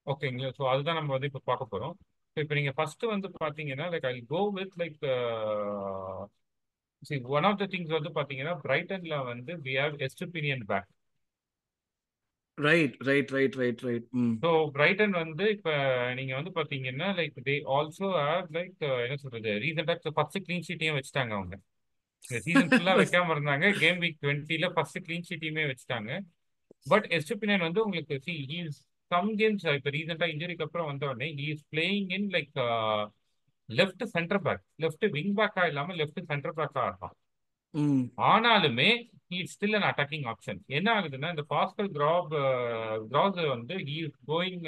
ஓகேங்களா? 0.06 0.50
ஸோ 0.58 0.64
அதுதான் 0.72 0.99
நம்ம 1.00 1.12
வந்து 1.16 1.31
இப்போ 1.31 1.42
பார்க்க 1.44 1.72
போறோம். 1.72 1.94
ஸோ 2.37 2.40
இப்போ 2.44 2.54
நீங்க 2.54 2.72
ஃபர்ஸ்ட் 2.76 3.04
வந்து 3.14 3.28
பாத்தீங்கன்னா 3.44 3.87
like 3.94 4.06
I 4.06 4.14
go 4.34 4.40
with 4.58 4.75
like 4.82 4.99
C 7.02 7.16
one 7.37 7.46
of 7.50 7.58
the 7.62 7.66
things 7.72 7.96
வந்து 7.99 8.10
பாத்தீங்கன்னா 8.19 8.54
பிரைட்டன்ல 8.66 9.16
வந்து 9.25 9.52
we 9.66 9.72
have 9.81 9.96
Estupinan 10.06 10.64
back 10.72 10.88
right 12.58 12.94
right 13.08 13.30
right 13.36 13.56
right 13.60 13.82
right 13.86 14.04
so 14.42 14.50
Brighton 14.76 15.14
வந்து 15.22 15.44
இப்போ 15.56 15.72
நீங்க 16.18 16.32
வந்து 16.38 16.52
பாத்தீங்கன்னா 16.58 17.08
like 17.18 17.36
they 17.48 17.54
also 17.76 18.08
have 18.20 18.48
like 18.56 18.76
என்ன 19.04 19.16
சொல்றது? 19.24 19.52
ரீசெண்டாக 19.64 20.12
ஃபர்ஸ்ட் 20.16 20.38
க்ளீன் 20.46 20.64
ஷீட்டையும் 20.68 20.96
வச்சுட்டாங்க 20.98 21.34
அவங்க. 21.38 21.54
இந்த 22.24 22.38
சீசன் 22.46 22.70
ஃபுல்லாக 22.70 22.96
வைக்காம 23.02 23.34
இருந்தாங்க. 23.36 23.66
கேம் 23.82 24.00
வீக் 24.04 24.18
டுவெண்ட்டில 24.24 24.68
ஃபர்ஸ்ட் 24.76 25.00
க்ளீன் 25.06 25.26
ஷீட்டையுமே 25.28 25.64
வச்சுட்டாங்க. 25.70 26.10
பட் 26.86 27.06
எஸ்டிபினியன் 27.18 27.66
வந்து 27.66 27.80
உங்களுக்கு 27.84 28.16
சி 28.26 28.34
ஹீஸ் 28.50 28.78
சம் 29.10 29.30
கேம்ஸ் 29.40 29.64
இப்போ 29.78 29.90
ரீசெண்டாக 29.96 30.32
இன்ஜுரிக்கு 30.34 30.66
அப்புறம் 30.66 30.88
வந்த 30.90 31.04
உடனே 31.12 31.28
he 31.38 31.46
is 31.54 31.64
playing 31.72 32.08
in 32.16 32.28
like 32.34 32.56
left 33.68 34.04
centre 34.14 34.42
back 34.46 34.64
left 34.84 35.06
wing 35.16 35.34
பேக்கா 35.38 35.62
இல்லாம 35.70 35.94
லெஃப்ட் 36.00 36.20
சென்டர் 36.30 36.56
பேக்கா 36.58 36.82
இருக்கான் 36.88 37.14
ம் 37.74 38.02
ஆனாலுமே 38.32 38.90
he 39.31 39.38
still 39.52 39.76
an 39.78 39.88
attacking 39.88 40.26
option 40.32 40.61
என்ன 40.76 40.88
ஆகுதுன்னா 40.96 41.31
இந்த 41.31 41.44
பாஸ்கல் 41.55 41.90
கிராப் 41.96 42.32
கிராஸ் 43.11 43.40
வந்து 43.55 43.76
he 43.88 43.96
is 44.05 44.19
going 44.28 44.64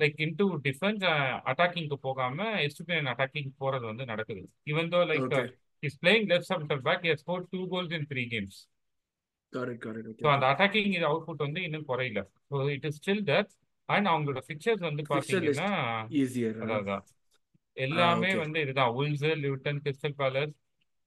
like 0.00 0.18
into 0.24 0.46
defence 0.66 1.04
அட்டாக்கிங்க்கு 1.50 1.98
போகாம 2.06 2.48
எஸ்டிபிஎன் 2.66 3.10
அட்டாக்கிங் 3.12 3.52
போறது 3.62 3.84
வந்து 3.86 4.04
நடக்குது. 4.04 4.42
Even 4.70 4.90
though 4.94 5.00
like 5.10 5.36
is 5.82 5.98
playing 6.02 6.26
left 6.32 6.50
centre 6.52 6.82
back 6.88 7.06
he 7.06 7.14
score 7.22 7.46
two 7.52 7.60
goals 7.68 7.94
in 7.98 8.08
three 8.12 8.24
games 8.34 8.58
so 10.22 10.28
அந்த 10.32 10.46
அட்டாக்கிங் 10.52 10.94
இது 10.96 11.06
அவுட்புட் 11.10 11.44
வந்து 11.46 11.60
இன்னும் 11.66 11.86
குறையல. 11.88 12.20
So 12.50 12.56
it 12.74 12.86
is 12.88 12.98
still 13.00 13.22
that 13.30 13.52
and 13.88 14.08
அவங்களோட 14.12 14.40
பிக்சர்ஸ் 14.48 14.82
வந்து 14.88 15.02
பாத்தீங்கன்னா 15.12 15.68
எல்லாமே 17.76 18.30
ஓகே 18.30 18.40
வந்து 18.42 18.58
இதுதான். 18.64 18.92
Wolves 18.98 19.24
Luton 19.44 19.80
Crystal 19.84 20.16
Palace 20.20 20.54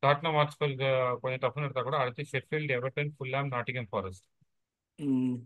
Tottenham 0.03 0.38
Hotspur 0.38 0.74
கொஞ்சம் 1.21 1.42
டஃப்னு 1.44 1.65
எடுத்தா 1.65 1.83
கூட 1.83 1.98
அடுத்து 2.03 2.24
Sheffield 2.31 2.74
Everton 2.77 3.12
Fulham 3.15 3.50
Nottingham 3.56 3.89
Forest 3.92 4.25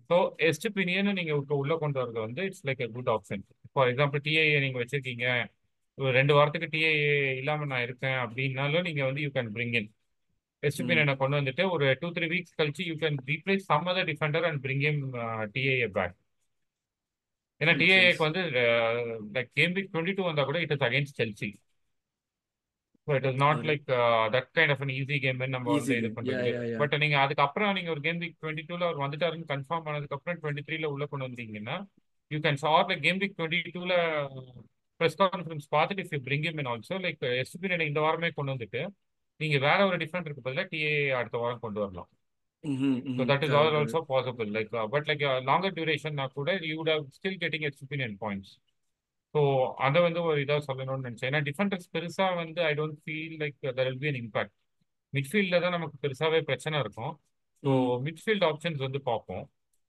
so 0.10 0.18
Estupinan 0.48 1.18
நீங்க 1.18 1.34
இப்போ 1.36 1.56
உள்ள 1.56 1.74
கொண்டு 1.84 2.00
வரது 2.02 2.20
வந்து 2.26 2.42
it's 2.48 2.66
like 2.68 2.82
a 2.82 2.90
good 2.96 3.12
option 3.14 3.44
for 3.74 3.90
example 3.92 4.24
Dias 4.26 4.58
நீங்க 4.64 4.80
வச்சிருக்கீங்க. 4.82 5.28
ரெண்டு 5.98 6.34
வாரத்துக்கு 6.38 6.68
டிஐஏ 6.74 7.04
இல்லாம 7.40 7.68
நான் 7.72 7.86
இருக்கேன் 7.86 8.18
அப்படின்னாலும் 8.24 8.86
நீங்க 8.88 9.02
வந்து 9.06 9.22
யூ 9.26 9.30
கேன் 9.36 9.52
பிரிங் 9.56 9.76
இன் 9.80 9.90
எஸ்டிபினியனை 10.64 11.14
கொண்டு 11.16 11.38
வந்துட்டு 11.40 11.64
ஒரு 11.74 11.88
டூ 12.02 12.08
த்ரீ 12.16 12.28
வீக்ஸ் 12.34 12.58
கழிச்சு 12.60 12.86
you 12.90 12.96
can 13.04 13.18
replace 13.32 13.66
some 13.72 13.88
other 13.92 14.10
defender 14.12 14.48
and 14.50 14.62
bring 14.66 14.86
him 14.90 15.02
Dias 15.56 15.88
back 15.98 16.16
ஏன்னா 17.62 17.74
டிஐஏக்கு 17.82 18.24
வந்து 18.28 18.42
like 19.36 19.52
game 19.60 19.76
week 19.78 19.92
twenty 19.94 20.16
two 20.18 20.26
வந்தா 20.30 20.46
கூட 20.50 20.60
it 20.66 20.74
is 20.76 20.86
against 20.88 21.20
Chelsea 21.22 21.50
so 23.08 23.14
it 23.18 23.28
is 23.30 23.40
not 23.42 23.60
like 23.70 23.84
that 24.36 24.50
kind 24.56 24.74
of 24.74 24.82
an 24.82 24.94
easy 24.96 25.18
game 25.24 25.42
நம்ம 25.48 25.66
வந்து 25.72 25.98
இது 26.00 26.10
yeah 26.32 26.40
but 26.80 26.96
நீங்க 27.04 27.18
அதுக்கப்புறம் 27.24 27.74
நீங்க 27.78 27.92
ஒரு 27.92 28.02
கேம் 28.02 28.22
வீக் 28.24 28.38
டுவெண்ட்டி 28.42 28.64
டூல 28.70 28.84
அவர் 28.88 29.04
வந்துட்டாருன்னு 29.04 29.50
கன்ஃபார்ம் 29.52 29.88
ஆனதுக்கு 29.92 30.18
அப்புறம் 30.18 30.40
டுவெண்ட்டி 30.42 30.66
த்ரீல 30.68 30.90
உள்ள 30.94 31.06
கொண்டு 31.06 31.28
வந்தீங்கன்னா 31.28 31.78
you 32.32 32.40
can 32.46 32.62
sir 32.64 32.88
like 32.90 33.04
game 33.04 33.22
week 33.24 33.38
twenty 33.40 33.74
டூல 33.76 33.94
ப்ரெஸ் 35.00 35.20
கான்ஃபரன்ஸ் 35.22 35.68
பார்த்துட்டு 35.74 36.04
if 36.04 36.14
you 36.16 36.22
bring 36.26 36.46
in 36.54 36.72
also 36.74 36.98
like 37.06 37.24
எஸ்பின் 37.42 37.88
இந்த 37.88 38.02
வாரமே 38.06 38.32
கொண்டு 38.32 38.54
வந்துட்டு 38.54 38.82
நீங்க 39.40 39.58
வேற 39.64 39.80
ஒரு 39.88 39.98
டிஃபரெண்ட் 40.02 40.44
பதிலாக 40.44 40.68
டிஏ 40.72 40.92
அடுத்த 41.14 41.38
வாரம் 41.38 41.64
கொண்டு 41.64 41.80
வரலாம். 41.82 42.10
So 43.16 43.26
that 43.30 43.44
is 43.44 43.56
all 43.58 43.76
also 43.80 44.00
possible 44.10 44.50
like 44.56 44.72
but 44.94 45.08
like 45.10 45.24
longer 45.50 45.76
டியூரேஷன்னா 45.78 46.26
கூட 46.38 46.52
you 46.70 46.78
have 46.90 47.04
still 47.18 47.40
getting 47.44 47.66
experience 47.70 48.16
points 48.22 48.54
so 49.36 49.42
அதை 49.86 50.00
வந்து 50.06 50.20
ஒரு 50.30 50.40
இதாக 50.44 50.62
சொல்லணும்னு 50.68 51.06
நினைச்சேன். 51.08 51.30
ஏன்னா 51.32 51.42
டிஃபெண்டர்ஸ் 51.48 51.90
பெருசா 51.96 52.26
வந்து 52.42 52.60
I 52.68 52.74
don't 52.80 53.00
feel 53.04 53.36
like 53.42 53.58
there 53.78 53.88
will 53.90 54.02
be 54.04 54.10
an 54.12 54.20
impact 54.22 54.54
மிட்ஃபீல்டில் 55.14 55.64
தான் 55.66 55.76
நமக்கு 55.78 55.98
பெருசாவே 56.04 56.40
பிரச்சனை 56.50 56.78
இருக்கும். 56.84 57.14
ஸோ 57.64 57.72
மிட்ஃபீல்ட் 58.06 58.46
ஆப்ஷன்ஸ் 58.50 58.82
வந்து 58.86 59.00
பார்ப்போம். 59.10 59.46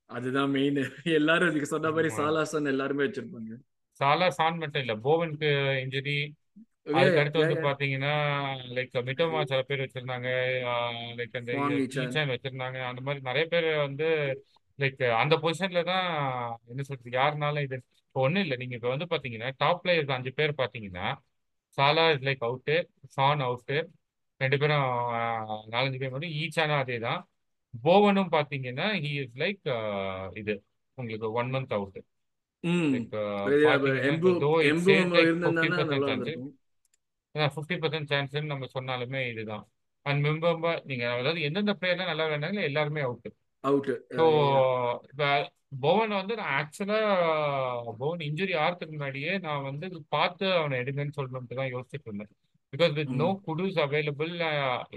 அதுதான் 0.09 0.51
மெயின் 0.55 0.77
எல்லாரும் 1.19 1.53
நீங்க 1.55 1.69
சொன்ன 1.71 1.91
மாதிரி 1.95 2.09
ஆமா. 2.11 2.19
சாலாசன் 2.19 2.71
எல்லாருமே 2.73 3.05
வச்சிருப்பாங்க. 3.05 3.53
சாலா 3.99 4.27
சான் 4.37 4.61
மட்டும் 4.63 4.83
இல்லை 4.83 4.95
போவனுக்கு 5.07 5.49
இன்ஜுரி 5.83 6.17
அதுக்கு 6.97 7.21
அடுத்து 7.21 7.41
வந்து 7.43 7.57
பாத்தீங்கன்னா 7.65 8.11
லைக் 8.75 8.93
மிட்டோமா 9.07 9.39
சில 9.49 9.61
பேர் 9.69 9.83
வச்சிருந்தாங்க 9.83 10.29
லைக் 11.17 11.39
அந்த 11.39 11.53
வச்சிருந்தாங்க 12.33 12.77
அந்த 12.89 13.01
மாதிரி 13.07 13.21
நிறைய 13.29 13.45
பேர் 13.53 13.67
வந்து 13.87 14.07
லைக் 14.79 15.01
அந்த 15.19 15.35
பொசிஷன்ல 15.43 15.81
தான் 15.85 16.07
என்ன 16.67 16.81
சொல்றது 16.83 17.11
யாருனாலும் 17.15 17.63
இது 17.63 17.77
இப்போ 18.05 18.21
ஒன்றும் 18.25 18.43
இல்லை. 18.43 18.57
நீங்க 18.61 18.75
இப்போ 18.77 18.89
வந்து 18.93 19.07
பாத்தீங்கன்னா 19.11 19.49
டாப் 19.57 19.81
பிளேயர்ஸ் 19.83 20.13
அஞ்சு 20.15 20.31
பேர் 20.37 20.53
பாத்தீங்கன்னா 20.59 21.07
Salah 21.77 22.03
is 22.13 22.25
like 22.27 22.43
out 22.47 22.75
Son 23.15 23.43
out 23.47 23.77
ரெண்டு 24.41 24.57
பேரும் 24.61 24.85
நாலஞ்சு 25.73 25.99
பேர் 26.01 26.15
வந்து 26.15 26.29
ஈச்சானும் 26.39 26.81
அதே 26.81 26.97
தான். 27.05 27.21
போவனும் 27.73 28.31
பாத்தீங்கன்னா 28.33 28.87
ஹி 29.03 29.11
இஸ் 29.21 29.35
லைக் 29.41 29.61
இது 30.35 30.53
உங்களுக்கு 30.97 31.27
ஒன் 31.39 31.49
மந்த் 31.55 31.73
அவுட் 31.77 31.99
ம். 32.63 32.87
லைக் 32.93 33.15
இது 33.49 33.65
அப்ப 33.65 33.83
பாத்தீங்கன்னா 33.83 34.05
எம்பு 34.09 34.29
இப்போ 34.29 34.41
though 34.45 34.51
it 34.61 34.69
Mbeumo 34.71 34.87
says 34.87 35.11
like 37.35 37.53
fifty 37.55 37.75
percent 37.81 38.09
chance 38.11 38.37
நம்ம 38.51 38.67
சொன்னாலுமே 38.75 39.21
இதுதான். 39.31 39.65
அண்ட் 40.05 40.21
மெம்பர் 40.25 40.57
நீங்க 40.85 41.05
அதாவது 41.13 41.39
எந்தெந்த 41.47 41.73
பிளேயர்லாம் 41.79 42.11
நல்லா 42.11 42.25
விளையாண்டாங்களோ 42.25 42.63
எல்லாருமே 42.63 43.01
அவுட் 43.07 43.27
அவுட் 43.63 43.87
ஸோ 44.17 44.25
பவன் 45.85 46.11
வந்து 46.17 46.33
நான் 46.39 46.53
ஆக்சுவலா 46.59 46.99
பவன் 48.01 48.21
இன்ஜுரி 48.27 48.53
ஆகிறதுக்கு 48.63 48.93
முன்னாடியே 48.93 49.31
நான் 49.45 49.65
வந்து 49.69 49.85
பார்த்து 50.15 50.45
அவனை 50.59 50.75
எடுங்கன்னு 50.83 51.17
சொல்லணும்ட்டு 51.17 51.57
தான் 51.59 51.71
யோசிச்சுட்டு 51.73 52.07
இருந்தேன். 52.09 52.31
Because 52.73 52.93
with 52.99 53.13
no 53.21 53.27
Kudus 53.47 53.77
available 53.85 54.31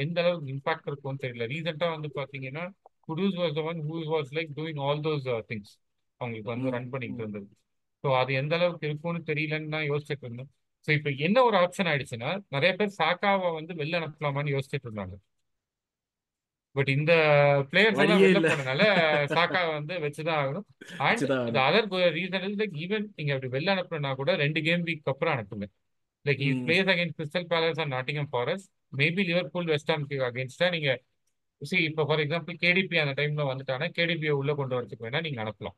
எந்த 0.04 0.16
அளவுக்கு 0.22 0.52
இம்பாக்ட் 0.54 0.88
இருக்கும்னு 0.90 1.22
தெரியல. 1.24 1.46
ரீசெண்டா 1.52 1.88
வந்து 1.96 2.10
பாத்தீங்கன்னா 2.18 2.64
Kudus 3.08 3.36
was 3.42 3.58
one 3.68 3.80
whose 3.88 4.08
was 4.14 4.30
like 4.38 4.52
doing 4.58 4.80
all 4.88 5.02
those 5.06 5.26
things 5.50 5.74
அவங்களுக்கு 6.20 6.52
வந்து 6.54 6.74
ரன் 6.76 6.90
பண்ணிட்டு 6.94 7.22
இருந்தது. 7.24 7.48
ஸோ 8.04 8.08
அது 8.20 8.30
எந்த 8.42 8.54
அளவுக்கு 8.58 8.88
இருக்கும்னு 8.90 9.22
தெரியலன்னு 9.30 9.74
தான் 9.76 9.88
யோசிச்சுட்டு 9.90 10.26
இருந்தேன். 10.26 10.50
ஸோ 10.88 10.90
இப்போ 10.98 11.10
என்ன 11.26 11.38
ஒரு 11.48 11.56
ஆப்ஷன் 11.64 11.90
ஆயிடுச்சுன்னா 11.92 12.30
நிறைய 12.56 12.72
பேர் 12.78 12.96
சாக்காவை 13.00 13.50
வந்து 13.58 13.72
வெளில 13.80 13.98
அனுப்பலாமான்னு 14.00 14.54
யோசிச்சுட்டு 14.56 14.88
இருந்தாங்க. 14.88 15.16
பட் 16.76 16.90
இந்த 16.96 17.12
பிளேயர்ஸ் 17.70 18.00
எல்லாம் 18.02 18.22
வெளில 18.24 18.40
போனனால 18.50 18.82
சாக்கா 19.34 19.60
வந்து 19.76 19.94
வச்சுதான் 20.04 20.40
ஆகணும். 20.42 20.66
And 21.06 21.58
other 21.66 21.88
reason 22.18 22.46
is 22.48 22.58
like 22.62 22.76
even 22.84 23.06
நீங்க 23.18 23.32
அப்படி 23.36 23.50
வெளில 23.56 23.74
அனுப்புனா 23.76 24.12
கூட 24.20 24.34
ரெண்டு 24.44 24.62
கேம் 24.68 24.84
வீக் 24.88 25.12
அப்புறம் 25.12 25.34
அனுப்புங்க. 25.36 25.68
Like 26.24 26.42
is 26.48 26.62
plays 26.68 26.90
against 26.94 27.18
Crystal 27.20 27.48
Palace 27.52 27.80
and 27.82 27.94
Nottingham 27.96 28.30
Forest 28.34 28.70
maybe 29.00 29.22
Liverpool 29.30 29.70
West 29.72 29.92
ஹாம்க்கு 29.94 30.16
அகேன்ஸ்டா 30.28 30.68
நீங்க 30.76 30.90
சி 31.62 31.76
இப்போ 31.88 32.02
ஃபார் 32.08 32.20
எக்ஸாம்பிள் 32.24 32.56
கேடிபி 32.64 32.98
அந்த 33.02 33.14
டைம்ல 33.20 33.44
வந்துட்டாங்கன்னா 33.48 33.88
கேடிபியை 33.98 34.34
உள்ள 34.40 34.52
கொண்டு 34.60 34.76
வரதுக்கு 34.76 35.06
வேணா 35.06 35.20
நீங்க 35.26 35.40
அனுப்பலாம். 35.44 35.76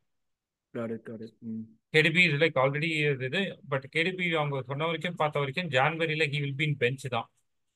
கேடிபி 1.94 2.22
இஸ் 2.28 2.38
லைக் 2.42 2.58
ஆல்ரெடி 2.62 2.90
இது 3.26 3.40
பட் 3.72 3.86
கேடிபி 3.94 4.26
அவங்க 4.40 4.62
சொன்ன 4.70 4.86
வரைக்கும் 4.90 5.18
பார்த்த 5.22 5.42
வரைக்கும் 5.42 5.70
ஜான்வரியில 5.76 6.26
ஹி 6.34 6.38
வில் 6.44 6.58
பீன் 6.60 6.76
பெஞ்ச் 6.82 7.04
தான். 7.16 7.26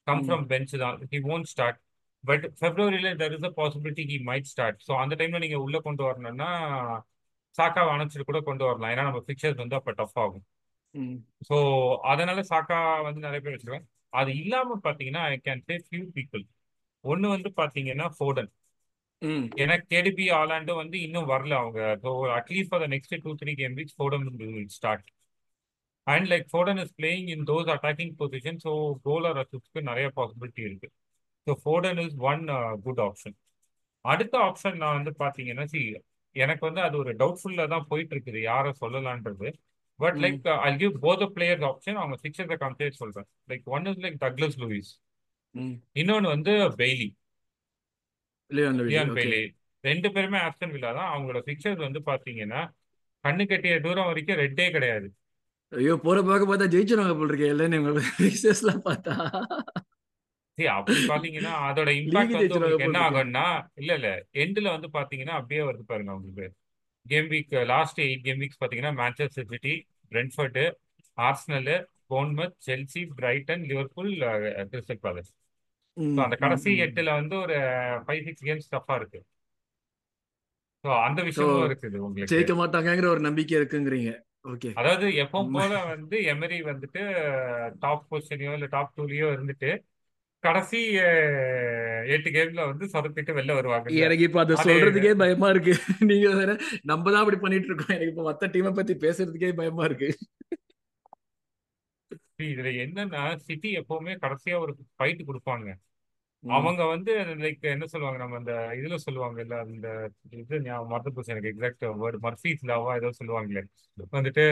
கம் 0.06 0.22
ஃப்ரம் 0.26 0.46
பெஞ்ச் 0.52 0.74
தான். 0.84 0.96
He 1.12 1.20
won't 1.34 1.50
start 1.52 1.80
but 2.26 2.44
பிப்ரவரியில 2.60 3.08
there 3.20 3.34
is 3.36 3.46
a 3.48 3.52
possibility 3.58 4.04
he 4.10 4.16
might 4.28 4.50
start 4.52 4.78
so 4.86 4.92
அந்த 5.02 5.14
டைம்ல 5.20 5.40
நீங்க 5.44 5.58
உள்ள 5.64 5.78
கொண்டு 5.86 6.02
வரணும்னா 6.08 6.48
சாக்காவை 7.54 7.90
அணைச்சிட்டு 7.94 8.28
கூட 8.30 8.40
கொண்டு 8.48 8.64
வரலாம். 8.68 8.90
ஏன்னா 8.94 9.04
நம்ம 9.08 9.20
பிக்சர்ஸ் 9.28 9.62
வந்து 9.62 9.76
அப்போ 9.78 9.92
டஃப் 10.00 10.18
ஆகும். 10.24 10.44
ஸோ 11.48 11.56
அதனால 12.12 12.40
சாக்கா 12.50 12.76
வந்து 13.06 13.20
நிறைய 13.26 13.40
பேர் 13.44 13.54
வச்சிருக்கேன் 13.54 13.86
அது 14.12 14.30
இல்லாம 14.42 14.76
பாத்தீங்கன்னா 14.86 15.22
I 15.30 15.36
can 15.46 15.64
say 15.68 15.76
few 15.86 16.04
people 16.16 16.44
ஒன்னு 17.04 17.26
வந்து 17.34 17.50
பாத்தீங்கன்னா 17.60 18.06
ஃபோடன் 18.16 18.50
ஏன்னா 19.62 19.76
கேடிபி 19.92 20.26
ஆலாண்டு 20.38 20.72
வந்து 20.80 20.96
இன்னும் 21.06 21.28
வரல 21.32 21.54
அவங்க. 21.62 21.80
So 22.04 22.10
at least 22.38 22.70
for 22.72 22.82
the 22.84 22.88
next 22.94 23.14
two 23.24 23.32
three 23.42 23.52
game 23.60 23.76
weeks 23.78 23.96
Foden 23.98 24.24
start 24.76 25.06
and 26.06 26.26
like 26.32 26.46
Foden 26.52 26.80
is 26.84 26.94
playing 27.00 27.28
in 27.34 27.44
those 27.50 27.70
attacking 27.74 28.14
position 28.20 28.60
so 28.66 28.72
கோலர் 29.06 29.40
அசிஸ்ட்க்கு 29.42 29.82
நிறைய 29.90 30.08
பாசிபிலிட்டி 30.18 30.62
இருக்கு. 30.68 30.88
So 31.46 31.52
Foden 31.62 32.00
is 32.04 32.16
one 32.30 32.42
good 32.84 33.02
option 33.06 33.36
அடுத்த 34.04 34.34
ஆப்ஷன் 34.48 34.76
நான் 34.82 34.96
வந்து 34.98 35.12
பாத்தீங்கன்னா 35.22 35.64
சி 35.64 35.80
எனக்கு 36.36 36.62
வந்து 36.68 36.80
அது 36.80 36.96
ஒரு 36.98 37.12
டவுட்ஃபுல்லா 37.20 37.64
தான் 37.74 37.86
போயிட்டு 37.90 38.14
இருக்குது 38.14 38.40
யாரை 38.42 38.70
சொல்லலான்றது. 38.80 39.48
But 40.00 40.16
like 40.24 40.48
I 40.62 40.70
give 40.76 40.96
both 41.04 41.24
players 41.36 41.66
option 41.70 42.00
அவங்க 42.00 42.16
சிக்ஸரை 42.24 42.56
கம்பேர் 42.64 42.98
சொல்றேன். 43.02 43.28
Like 43.50 43.64
one 43.76 43.86
is 43.92 44.00
like 44.04 44.18
Douglas 44.24 44.58
Luiz 44.62 44.90
ம். 45.54 45.76
இன்னொன்று 46.00 46.28
வந்து 46.34 46.54
பெய்லி 46.80 47.08
லியோன் 48.50 49.14
பெய்லி 49.16 49.40
ரெண்டு 49.84 50.08
பேருமே 50.14 50.38
ஆஸ்டன் 50.38 50.74
வில்லா 50.74 50.90
தான். 50.98 51.10
அவங்களோட 51.12 51.40
பிக்சர்ஸ் 51.48 51.86
வந்து 51.86 52.00
பாத்தீங்கன்னா 52.10 52.60
கண்ணு 53.24 53.44
கட்டிய 53.50 53.76
தூரம் 53.80 54.08
வரைக்கும் 54.10 54.40
ரெட்டே 54.42 54.66
கிடையாது. 54.70 55.08
ஐயோ 55.72 55.94
போற 56.04 56.18
பார்க்க 56.22 56.50
பார்த்தா 56.50 56.72
ஜெயிச்சிருவாங்க 56.74 57.14
போல் 57.18 57.30
இருக்கே. 57.30 57.52
இல்லைன்னு 57.54 57.78
பார்த்தா. 58.88 59.14
அப்படி 60.76 61.00
பாத்தீங்கன்னா 61.08 61.54
அதோட 61.66 61.90
இம்பாக்ட் 62.00 62.36
வந்து 62.36 62.56
உங்களுக்கு 62.56 62.86
என்ன 62.86 63.00
ஆகும்னா 63.06 63.46
இல்ல 63.74 63.90
இல்ல 63.98 64.10
எண்ட்ல 64.42 64.68
வந்து 64.70 64.88
பாத்தீங்கன்னா 64.94 65.34
அப்படியே 65.38 65.62
வருது 65.62 65.84
பாருங்க 65.90 66.12
உங்களுக்கு. 66.16 66.46
Game 67.06 67.28
week 67.32 67.54
last 67.70 68.00
eight 68.04 68.24
game 68.24 68.40
weeks 68.42 68.60
பாத்தீங்கன்னா 68.62 68.94
Manchester 69.00 69.48
City 69.52 69.74
Brentford 70.12 70.64
Arsenal 71.18 71.72
Bournemouth 72.10 72.56
Chelsea 72.66 73.02
Brighton 73.18 73.64
Liverpool 73.70 74.12
Crystal 74.70 75.02
Palace 75.04 75.32
அந்த 76.20 76.34
கடைசி 76.40 76.70
எட்டுல 76.84 77.10
வந்து 77.20 77.34
ஒரு 77.44 77.56
ஃபைவ் 78.04 78.22
சிக்ஸ் 78.26 78.46
கேம்ஸ் 78.48 78.70
டஃபா 78.74 78.96
இருக்கு. 79.00 79.20
ஸோ 80.84 80.90
அந்த 81.06 81.20
ஸோ 81.20 81.26
விஷயமும் 81.28 81.66
இருக்குது 81.68 81.98
உங்களுக்கு. 82.00 82.32
ஜெயிக்க 82.32 82.54
மாட்டாங்கங்கிற 82.54 83.08
ஒரு 83.14 83.22
நம்பிக்கை 83.28 83.56
இருக்குங்கிறீங்க. 83.60 84.10
ஓகே. 84.50 84.70
அதாவது 84.80 85.06
எப்பவும் 85.22 85.54
போல 85.56 85.78
வந்து 85.92 86.16
எமரி 86.32 86.58
வந்துட்டு 86.68 87.02
டாப் 87.84 88.04
பொசிஷனையோ 88.10 88.52
இல்லை 88.52 88.68
டாப் 88.74 88.92
டூலயோ 88.98 89.28
இருந்துட்டு 89.36 89.70
கடைசி 90.44 90.80
எட்டு 92.14 92.28
கேம்ல 92.30 92.64
வந்து 92.66 92.84
சொதப்பிட்டு 92.92 93.36
வெளில 93.38 93.54
வருவாங்கல்ல 93.58 94.02
எனக்கு 94.02 94.26
இப்ப 94.28 94.40
அதை 94.40 94.56
சொல்றதுக்கே 94.64 95.12
பயமா 95.22 95.48
இருக்கு. 95.50 95.72
நீங்க 96.10 96.28
வேற 96.40 96.50
நம்ம 96.84 97.04
தான் 97.10 97.22
அப்படி 97.22 97.38
பண்ணிட்டு 97.38 97.68
இருக்கோம். 97.68 97.94
எனக்கு 97.96 98.12
இப்ப 98.12 98.26
மத்த 98.28 98.50
டீமை 98.54 98.72
பத்தி 98.74 98.94
பேசுறதுக்கே 99.04 99.50
பயமா 99.60 99.84
இருக்கு. 99.84 100.10
இதுல 102.46 102.70
என்னன்னா 102.82 103.20
சிட்டி 103.46 103.68
எப்பவுமே 103.78 104.14
கடைசியா 104.22 104.56
ஒரு 104.64 104.72
ஃபைட் 104.96 105.28
கொடுப்பாங்க. 105.28 105.68
அவங்க 106.44 106.82
வந்து 106.86 107.12
லைக் 107.42 107.64
என்ன 107.66 107.86
சொல்லுவாங்க 107.86 108.18
நம்ம 108.18 108.36
அந்த 108.36 108.52
இதுல 108.78 108.96
சொல்லுவாங்க 109.04 109.38
இல்ல 109.40 109.54
அந்த 109.64 109.86
இது 110.34 110.58
மறந்து 110.90 111.14
போச்சு 111.14 111.32
எனக்கு 111.34 111.52
எக்ஸாக்ட் 111.52 111.86
வேர்டு 112.02 112.18
மர்ஃபீஸ் 112.26 112.66
லாவா 112.70 112.92
ஏதோ 112.96 113.10
சொல்லுவாங்களே. 113.20 113.62
வந்துட்டு 114.12 114.44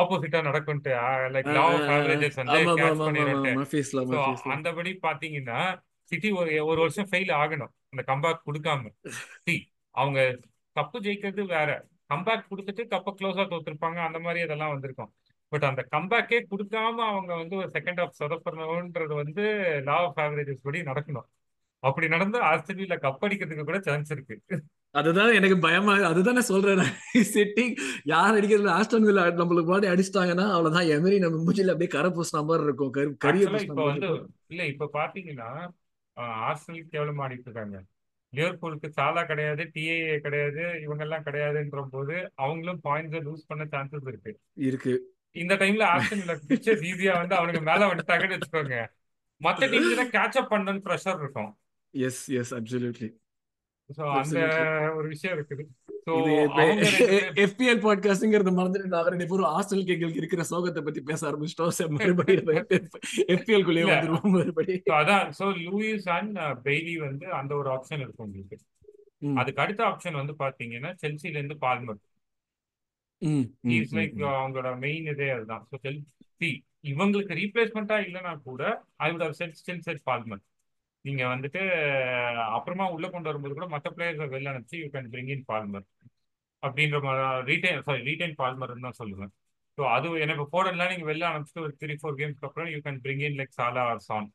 ஆப்போசிட்டா 0.00 0.40
நடக்கும்ட்டு 0.42 0.92
லைக் 1.34 1.50
லா 1.56 1.64
ஆஃப். 1.70 1.86
ஆவரேஜஸ் 1.94 2.38
வந்து 2.40 2.58
கேட்ச் 2.80 3.02
மஃபீஸ்ல 3.60 4.54
அந்தபடி 4.54 4.92
பாத்தீங்கன்னா 5.06 5.60
சிட்டி 6.10 6.30
ஒரு 6.40 6.50
ஒரு 6.70 6.80
வருஷம் 6.80 7.08
ஃபெயில் 7.10 7.32
ஆகணும். 7.42 7.72
அந்த 7.90 8.02
கம்பேக் 8.06 8.46
கொடுக்காம. 8.48 8.92
சி 9.44 9.54
அவங்க 9.90 10.20
கப்பு 10.80 10.98
ஜெயிக்கிறது 11.06 11.42
வேற. 11.46 11.70
கம்பேக் 12.14 12.48
கொடுத்துட்டு 12.50 12.82
கப்பை 12.94 13.12
க்ளோஸா 13.18 13.44
தோத்துருப்பாங்க. 13.52 13.98
அந்த 14.08 14.18
மாதிரி 14.18 14.44
இதெல்லாம் 14.44 14.72
வந்திருக்கும். 14.74 15.12
பட் 15.48 15.64
அந்த 15.70 15.82
கம்பேக்கே 15.96 16.38
கொடுக்காம 16.50 16.96
அவங்க 17.10 17.32
வந்து 17.34 17.56
ஒரு 17.56 17.68
செகண்ட் 17.72 18.00
ஆஃப் 18.00 18.18
சொதப்பணுன்றது 18.18 19.14
வந்து 19.22 19.44
லா 19.84 19.96
ஆஃப் 20.06 20.18
ஆவரேஜஸ் 20.18 20.64
படி 20.66 20.80
நடக்கணும். 20.90 21.28
அப்படி 21.82 22.08
நடந்து 22.08 22.38
ஆஸ்திரேலியா 22.50 22.96
கப் 23.04 23.24
அடிக்கிறதுக்கு 23.26 23.68
கூட 23.68 23.80
சான்ஸ் 23.80 24.10
இருக்கு. 24.10 24.36
அதுதான் 24.94 25.34
எனக்கு 25.34 25.58
பயமா 25.58 25.94
அதுதான் 26.02 26.40
சொல்றேன் 26.42 26.82
சிட்டி 27.26 27.64
யார் 28.04 28.36
அடிக்கிறது 28.36 28.68
ஆஸ்டன் 28.70 29.06
வில்லா 29.06 29.24
நம்மளுக்கு 29.40 29.70
முன்னாடி 29.70 29.88
அடிச்சிட்டாங்கன்னா 29.92 30.44
அவ்வளவுதான். 30.50 30.86
எமரி 30.88 31.18
நம்ம 31.18 31.40
மூஞ்சில 31.44 31.72
அப்படியே 31.72 31.88
கரை 31.88 32.10
பூசின 32.10 32.44
மாதிரி 32.44 32.64
இருக்கும். 32.64 32.92
கரு- 32.92 33.16
கரிய 33.18 33.46
ஆக்சுவலா 33.46 33.58
பூசின 33.58 33.70
இப்ப 33.70 33.84
வந்து 33.84 34.10
இல்ல 34.46 34.66
இப்ப 34.66 34.90
பாத்தீங்கன்னா 34.92 35.48
ஆர்சனல் 36.42 36.86
கேவலம் 36.88 37.18
ஆடிட்டு 37.18 37.48
இருக்காங்க? 37.48 37.78
லிவர்பூலுக்கு 38.32 38.88
சாலா 38.96 39.26
கிடையாது 39.26 39.62
டிஏஏ 39.74 40.18
கிடையாது 40.18 40.62
இவங்க 40.82 41.02
எல்லாம் 41.02 41.24
கிடையாதுன்ற 41.24 41.82
போது 41.90 42.14
அவங்களும் 42.34 42.80
பாயிண்ட்ஸ் 42.84 43.26
லூஸ் 43.26 43.44
பண்ண 43.46 43.64
சான்சஸ் 43.64 44.08
இருக்கு. 44.08 44.32
இருக்கு. 44.60 44.94
இந்த 45.36 45.54
டைம்ல 45.54 45.84
ஆர்சனல் 45.94 46.40
பிக்சர்ஸ் 46.46 46.82
ஈஸியா 46.82 47.14
வந்து 47.18 47.34
அவனுக்கு 47.34 47.60
மேல 47.60 47.86
வந்துட்டாங்கன்னு 47.86 48.36
வச்சுக்கோங்க. 48.36 48.78
மத்த 49.40 49.68
தான் 49.96 50.14
கேட்ச் 50.16 50.38
அப் 50.38 50.52
பண்ணணும்னு 50.52 50.84
ப்ரெஷர் 50.84 51.20
இருக்கும். 51.20 51.52
எஸ் 51.94 52.24
எஸ் 52.32 52.54
அப்சல்யூட்லி 52.54 53.10
ஸோ 53.90 54.02
அந்த 54.18 54.38
ஒரு 54.98 55.06
விஷயம் 55.08 55.34
இருக்குது. 55.36 55.64
எஃபிஎல் 57.44 57.82
பாட்காஸ்ட்ங்கிறத 57.84 58.50
மறந்துட்டு 58.56 58.92
நான் 58.94 59.10
ரெண்டு 59.12 59.26
பேரும் 59.30 59.52
ஹாஸ்டல் 59.54 59.86
கேங்களுக்கு 59.88 60.20
இருக்கிற 60.22 60.42
சோகத்தை 60.50 60.82
பத்தி 60.82 61.00
பேச 61.00 61.20
ஆரம்பிச்சிட்டோம். 61.30 61.92
மறுபடியும் 61.96 62.48
எஃபிஎல் 63.34 63.66
குள்ளேயே 63.66 63.86
வந்துருவோம் 63.90 64.38
அதான். 65.00 65.26
ஸோ 65.38 65.46
லூயிஸ் 65.66 66.08
அண்ட் 66.16 66.38
பெய்லி 66.66 66.94
வந்து 67.06 67.26
அந்த 67.40 67.54
ஒரு 67.56 67.70
ஆப்ஷன் 67.76 68.04
இருக்கு 68.04 68.26
உங்களுக்கு. 68.26 68.58
அதுக்கு 69.36 69.62
அடுத்த 69.64 69.82
ஆப்ஷன் 69.90 70.20
வந்து 70.20 70.34
பாத்தீங்கன்னா 70.42 70.92
செல்சில 71.02 71.38
இருந்து 71.40 71.58
பால்மர் 71.64 72.02
லைக் 73.98 74.18
அவங்களோட 74.38 74.70
மெயின் 74.78 75.06
இதே 75.14 75.28
அதுதான். 75.30 75.64
ஸோ 75.70 75.76
செல்சி 75.86 76.50
இவங்களுக்கு 76.92 77.34
ரீப்ளேஸ்மெண்ட்டா 77.42 77.98
இல்லைன்னா 78.06 78.32
கூட 78.48 78.62
I 78.96 79.08
would 79.12 79.24
have 79.26 79.38
said 79.40 79.56
still 79.60 79.84
said 79.88 80.02
Palmer 80.10 80.42
நீங்க 81.04 81.22
வந்துட்டு 81.30 81.60
அப்புறமா 82.54 82.84
உள்ள 82.90 83.06
கொண்டு 83.08 83.28
வரும்போது 83.30 83.54
கூட 83.54 83.66
மற்ற 83.68 83.88
பிளேயர்ஸை 83.90 84.26
வெளில 84.34 84.52
அனுப்பிச்சு 84.52 84.80
you 84.82 84.88
can 84.92 85.10
bring 85.12 85.32
in 85.34 85.46
Palmer 85.50 85.86
அப்படின்ற 86.62 86.98
மாதிரி 87.02 87.24
ரீடைன் 87.48 87.82
சாரி 87.82 88.02
ரீடைன் 88.06 88.38
பால்மர்னு 88.38 88.86
தான் 88.86 89.00
சொல்லுவேன். 89.00 89.32
ஸோ 89.78 89.82
அது 89.94 90.08
எனக்கு 90.24 90.44
போடலாம் 90.52 90.92
நீங்க 90.92 91.06
வெளில 91.10 91.28
அனுப்பிச்சிட்டு 91.30 91.64
ஒரு 91.64 91.74
த்ரீ 91.80 91.94
ஃபோர் 92.00 92.16
கேம்ஸ்க்கு 92.20 92.48
அப்புறம் 92.48 92.70
you 92.72 92.78
can 92.84 93.00
bring 93.04 93.22
in 93.28 93.38
like 93.40 93.56
Salah 93.58 93.84
or 93.90 94.02
Son 94.08 94.28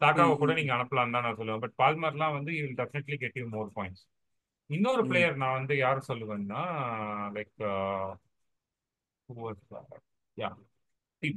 சாக்காவை 0.00 0.34
கூட 0.36 0.52
ம் 0.52 0.58
நீங்க 0.58 0.72
அனுப்பலாம் 0.76 1.14
தான் 1.14 1.26
நான் 1.26 1.38
சொல்லுவேன். 1.38 1.62
பட் 1.64 1.76
பால்மர்லாம் 1.80 2.36
வந்து 2.36 2.52
you 2.58 2.66
definitely 2.78 3.16
get 3.22 3.38
you 3.40 3.46
more 3.48 3.70
points 3.76 4.04
இன்னொரு 4.70 5.02
பிளேயர் 5.08 5.40
நான் 5.42 5.58
வந்து 5.58 5.74
யார் 5.78 6.08
சொல்லுவேன்னா 6.08 6.62
லைக் 7.36 7.54
யா 10.38 10.50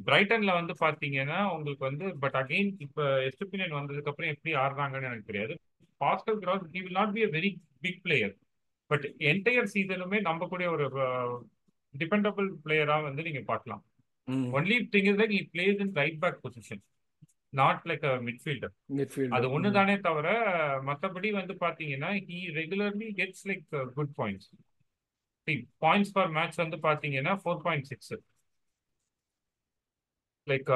பிரைட்டன்ல 0.05 0.51
வந்து 0.57 0.73
பாத்தீங்கன்னா 0.81 1.39
உங்களுக்கு 1.53 1.83
வந்து 1.85 2.05
பட் 2.19 2.37
அகைன் 2.41 2.71
இப்ப 2.85 2.99
எஸ்டிபினியன் 3.27 3.77
வந்ததுக்கு 3.77 4.11
அப்புறம் 4.11 4.31
எப்படி 4.33 4.51
ஆடுறாங்கன்னு 4.61 5.09
எனக்கு 5.09 5.29
தெரியாது. 5.31 5.55
Pascal 6.01 6.39
Gross 6.39 6.63
he 6.75 6.81
will 6.81 6.97
not 6.99 7.13
be 7.15 7.23
a 7.23 7.29
very 7.35 7.51
big 7.81 8.01
player 8.05 8.33
but 8.89 9.05
entire 9.31 9.71
சீசனுமே 9.73 10.19
நம்பக்கூடிய 10.29 10.67
ஒரு 10.75 10.85
டிபெண்டபிள் 11.93 12.47
பிளேயரா 12.63 12.97
வந்து 13.03 13.27
நீங்க 13.27 13.41
பார்க்கலாம். 13.45 13.83
ம். 14.27 14.47
Only 14.57 14.77
thing 14.93 15.09
is 15.11 15.19
like 15.21 15.35
he 15.37 15.43
plays 15.53 15.79
in 15.85 15.93
right 15.99 16.19
back 16.23 16.41
position 16.43 16.81
not 17.53 17.81
like 17.89 18.05
a 18.09 18.13
midfielder 18.27 18.73
அது 19.35 19.47
ஒன்று 19.55 19.71
தானே 19.71 19.95
தவிர 20.05 20.27
மற்றபடி 20.87 21.29
வந்து 21.39 21.55
பார்த்தீங்கன்னா 21.63 22.11
he 22.29 22.39
regularly 22.57 23.09
gets 23.19 23.45
like 23.49 23.65
good 23.97 24.13
points 24.19 24.49
points 25.81 26.13
per 26.15 26.31
match 26.37 26.61
வந்து 26.61 26.77
பார்த்தீங்கன்னா 26.85 27.33
ஃபோர் 27.41 27.61
பாயிண்ட் 27.65 27.89
சிக்ஸ் 27.91 28.13
லைக் 30.51 30.69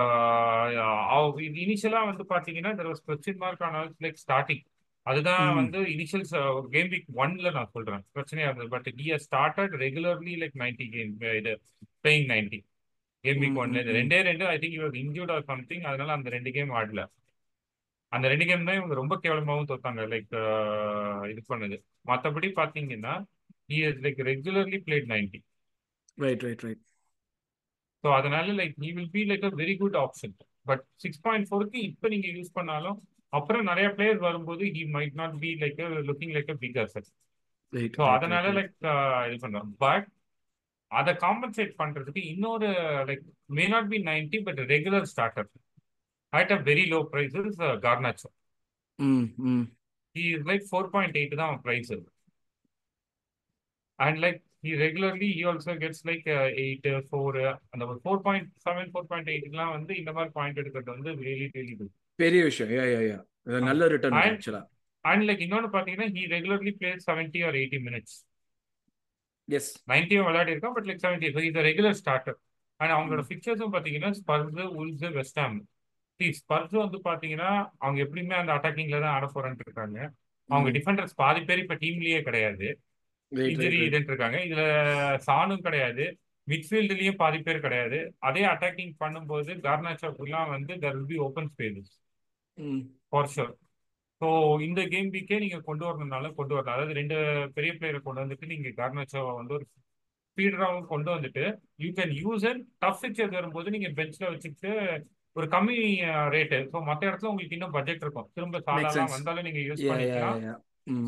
இனிஷியலா 1.63 2.01
வந்து 2.09 2.23
பாத்தீங்கன்னா 2.33 2.71
there 2.79 2.89
was 2.91 3.03
question 3.09 3.41
mark 3.43 3.63
on 3.67 3.77
like 4.05 4.19
starting 4.25 4.63
அதுதான். 5.05 5.49
வந்து 5.59 5.79
இனிஷியல் 5.95 6.25
கேம் 6.73 6.89
வீக் 6.93 7.09
ஒன்ல 7.23 7.51
நான் 7.57 7.73
சொல்றேன். 7.75 8.01
பிரச்சனையா 8.15 8.47
இருந்தது. 8.49 8.71
But 8.75 8.87
he 9.01 9.05
started 9.25 9.75
regularly 9.83 10.33
like 10.41 10.57
ninety 10.63 10.87
game 10.95 11.13
இது 11.39 11.53
பிளேயிங் 12.03 12.27
நைன்டி 12.33 12.59
கேம் 13.25 13.39
வீக் 13.43 13.59
ஒன்ல. 13.63 13.83
ரெண்டே 13.99 14.17
ரெண்டு 14.29 14.47
ஐ 14.53 14.57
திங்க் 14.63 14.77
இவர் 14.79 14.97
இன்ஜூர்ட் 15.03 15.33
ஆர் 15.35 15.47
சம்திங் 15.51 15.85
அதனால 15.91 16.11
அந்த 16.17 16.29
ரெண்டு 16.35 16.51
கேம் 16.57 16.73
ஆடல. 16.79 17.03
அந்த 18.11 18.25
ரெண்டு 18.31 18.45
கேம் 18.49 18.67
தான் 18.67 18.79
இவங்க 18.79 18.95
ரொம்ப 19.01 19.15
கேவலமாவும் 19.23 19.69
தோத்தாங்க 19.71 20.03
லைக் 20.13 20.35
இது 21.31 21.41
பண்ணது. 21.53 21.77
மற்றபடி 22.11 22.49
பாத்தீங்கன்னா 22.59 23.15
he 23.71 23.79
is 23.87 24.03
like 24.05 24.21
regularly 24.31 24.79
played 24.87 25.09
ninety 25.13 25.39
right 26.25 26.43
right 26.47 26.63
right 26.67 26.83
so 28.03 28.07
அதனால 28.17 28.53
like 28.59 28.75
he 28.83 28.89
will 28.91 29.11
be 29.11 29.23
like 29.25 29.45
a 29.45 29.51
very 29.61 29.75
good 29.77 29.97
option 29.97 30.33
but 30.65 30.83
six 30.97 31.21
point 31.21 31.47
ஃபோருக்கு 31.49 31.79
இப்போ 31.89 32.07
நீங்க 32.07 32.27
யூஸ் 32.35 32.51
பண்ணாலும் 32.53 32.97
அப்புறம் 33.33 33.63
நிறைய 33.65 33.87
பிளேயர் 33.95 34.19
வரும்போது 34.19 34.65
he 34.75 34.83
might 34.95 35.15
not 35.15 35.35
be 35.39 35.51
like 35.63 35.79
looking 36.09 36.35
like 36.37 36.51
a 36.51 36.57
big 36.57 36.79
asset 36.83 37.09
so 37.97 38.03
அதனால 38.15 38.51
like 38.57 38.73
இது 39.27 39.37
பண்றோம் 39.45 39.71
பட் 39.79 40.07
அதை 40.91 41.13
காம்பன்சேட் 41.23 41.73
பண்றதுக்கு 41.79 42.21
இன்னொரு 42.33 42.67
like 43.09 43.23
may 43.51 43.65
not 43.67 43.89
be 43.89 43.99
ninety 44.05 44.39
but 44.45 44.61
regular 44.71 45.07
starter 45.13 45.49
at 46.33 46.51
a 46.51 46.59
very 46.69 46.85
low 46.87 46.99
Garnacho 47.83 48.29
he 50.15 50.23
is 50.35 50.45
like 50.47 50.65
four 50.69 50.89
point 50.93 51.17
eight 51.17 51.35
தான் 51.35 51.57
price 51.65 51.91
and 53.99 54.19
like 54.19 54.39
he 54.63 54.71
regularly 54.75 55.29
he 55.31 55.43
also 55.43 55.73
gets 55.75 55.99
like 56.05 56.25
uh, 56.29 56.47
eight 56.63 56.85
uh, 56.87 57.01
four 57.11 57.29
uh, 57.41 57.53
அந்த 57.73 57.83
ஒரு 57.91 57.99
four 58.03 58.21
point 58.25 58.49
seven 58.65 58.89
four 58.93 59.09
point 59.11 59.29
எயிட்லாம் 59.33 59.73
வந்து 59.75 59.93
இந்த 60.01 60.11
மாதிரி 60.17 60.31
point 60.37 60.59
எடுக்கிறது 60.61 60.91
வந்து 60.95 61.11
really 61.27 61.47
really 61.55 61.75
good 61.79 61.93
பெரிய 62.19 62.41
விஷயம். 62.49 62.71
யா 62.77 62.85
யா 62.93 63.01
யா 63.09 63.17
நல்ல 63.69 63.87
ரிட்டர்ன் 63.93 64.17
ஆக்சுவலா 64.21 64.61
அண்ட் 65.05 65.25
லைக் 65.27 65.43
இன்னொன்று 65.45 65.69
பார்த்தீங்கன்னா 65.75 66.09
he 66.15 66.23
regularly 66.35 66.73
plays 66.79 67.01
seventy 67.09 67.41
or 67.47 67.57
eighty 67.61 67.79
minutes 67.87 68.15
yes 69.47 69.71
நைன்ட்டியும் 69.91 70.27
விளையாடி 70.29 70.53
இருக்கான் 70.53 70.75
பட் 70.77 70.87
லைக் 70.89 71.03
செவன்ட்டி 71.05 71.29
ஸோ 71.35 71.41
இது 71.49 71.67
ரெகுலர் 71.69 71.97
ஸ்டார்டர் 72.01 72.37
அண்ட் 72.79 72.93
அவங்களோட 72.95 73.23
ஃபிக்சர்ஸும் 73.29 73.73
பார்த்தீங்கன்னா 73.75 74.11
ஸ்பர்ஸ் 74.19 74.59
உல்ஸ் 74.81 75.05
வெஸ்டாம் 75.19 75.57
ஸ்பர்ஸ் 76.19 76.75
வந்து 76.83 76.97
பார்த்தீங்கன்னா 77.07 77.49
அவங்க 77.83 77.99
எப்படியுமே 78.05 78.35
அந்த 78.41 78.51
அட்டாக்கிங்ல 78.57 78.99
தான் 79.03 79.15
ஆட 79.17 79.25
போறேன்னு 79.33 79.65
இருக்காங்க. 79.65 79.97
அவங்க 80.49 80.69
டிஃபெண்டர்ஸ் 80.77 81.13
பாதி 81.21 81.41
பேர் 81.47 81.61
இப்போ 81.63 81.75
டீம்லயே 81.83 82.19
கிடையாது. 82.27 82.67
இன்ஜுரி 83.51 83.79
இதுன்னு 83.87 84.11
இருக்காங்க 84.11 84.39
இதுல 84.47 84.63
சானும் 85.27 85.65
கிடையாது. 85.67 86.05
மிட்ஃபீல்டுலயும் 86.47 87.21
பாதி 87.21 87.39
பேர் 87.45 87.65
கிடையாது. 87.65 87.97
அதே 88.27 88.43
அட்டாக்கிங் 88.51 88.93
பண்ணும்போது 89.01 89.51
கார்னாச்சோக்குலாம் 89.65 90.51
வந்து 90.55 90.73
there 90.83 90.95
will 90.97 91.09
be 91.13 91.17
open 91.25 91.49
spaces 91.53 91.91
for 93.11 93.31
sure 93.33 93.55
so 94.21 94.27
இந்த 94.67 94.81
கேம் 94.93 95.09
வீக்கே 95.15 95.39
நீங்க 95.43 95.57
கொண்டு 95.67 95.83
வரணும்னால 95.87 96.29
கொண்டு 96.37 96.53
வரலாம். 96.55 96.75
அதாவது 96.75 96.93
ரெண்டு 96.99 97.17
பெரிய 97.57 97.71
பிளேயரை 97.79 97.99
கொண்டு 98.05 98.23
வந்துட்டு 98.23 98.51
நீங்க 98.53 98.69
கார்னாச்சோவை 98.79 99.33
வந்து 99.39 99.53
ஒரு 99.57 99.65
ஸ்பீடராகவும் 100.29 100.89
கொண்டு 100.93 101.09
வந்துட்டு 101.15 101.43
you 101.83 101.89
can 101.97 102.13
use 102.21 102.45
and 102.49 102.63
tough 102.83 103.01
fixtures 103.03 103.37
வரும்போது 103.37 103.73
நீங்க 103.75 103.89
பெஞ்ச்ல 103.99 104.25
வச்சுக்கிட்டு 104.33 104.71
ஒரு 105.35 105.47
கம்மி 105.55 105.77
ரேட்டு 106.35 106.59
ஸோ 106.71 106.77
மற்ற 106.89 107.03
இடத்துல 107.09 107.31
உங்களுக்கு 107.31 107.57
இன்னும் 107.57 107.75
பட்ஜெட் 107.75 108.03
இருக்கும். 108.05 108.29
திரும்ப 108.35 108.61
sense. 108.95 109.13
வந்தாலும் 109.17 109.47
நீங்க 109.47 109.61
யூஸ் 109.67 109.83
பண்ணிக்கலாம். 109.89 110.39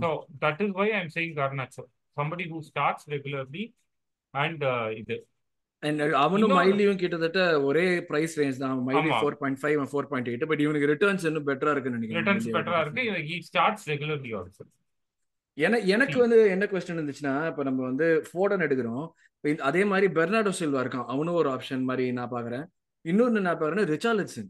So 0.01 0.09
that 0.43 0.61
is 0.65 0.75
why 0.79 0.87
I'm 0.99 1.11
saying 1.15 1.35
Garnacho 1.39 1.85
somebody 2.19 2.47
who 2.47 2.59
starts 2.73 2.97
regularly 3.05 3.73
and 4.33 4.63
uh, 4.63 4.97
இது. 4.97 5.27
அண்ட் 5.79 5.99
அவனும் 6.01 6.49
இன்னொரு- 6.49 6.53
மைலியும் 6.53 6.97
கிட்டத்தட்ட 6.97 7.63
ஒரே 7.63 8.05
பிரைஸ் 8.05 8.39
ரேஞ்ச் 8.39 8.57
தான். 8.57 8.83
மைலி. 8.87 8.91
Four 8.91 9.31
point 9.31 9.59
five 9.61 9.87
four 9.91 10.05
point 10.05 10.27
eight 10.27 10.45
but 10.45 10.59
இவனுக்கு 10.59 10.87
ரிட்டர்ன்ஸ் 10.87 11.25
இன்னும் 11.25 11.47
பெட்டரா 11.47 11.71
இருக்குன்னு 11.71 11.97
நினைக்கிறேன். 11.97 12.37
ரிட்டர்ன்ஸ் 12.37 12.55
பெட்டரா. 12.55 12.81
இருக்கு. 12.81 13.01
he 13.01 13.57
starts 13.57 13.77
regularly 13.85 14.43
also. 14.43 14.65
என- 15.53 15.79
எனக்கு 15.79 16.19
வந்து 16.19 16.49
என்ன 16.49 16.65
கொஸ்டின் 16.65 17.13
இருந்துச்சுன்னா 17.15 17.47
இப்ப 17.47 17.63
நம்ம 17.63 17.83
வந்து 17.83 18.23
ஃபோர்டன் 18.33 18.61
எடுக்கிறோம். 18.61 19.57
அதே 19.57 19.85
மாதிரி 19.85 20.13
பெர்னாடோ 20.13 20.51
சில்வா 20.59 20.83
இருக்கான். 20.83 21.05
அவனும் 21.05 21.33
ஒரு 21.33 21.49
ஆப்ஷன் 21.49 21.81
மாதிரி 21.81 22.11
நான் 22.11 22.31
பாக்குறேன் 22.31 22.65
இன்னொன்னு 23.03 23.41
நான் 23.41 23.59
பாக்குறேன் 23.59 23.97
ரிச்சார்லிசன் 23.97 24.49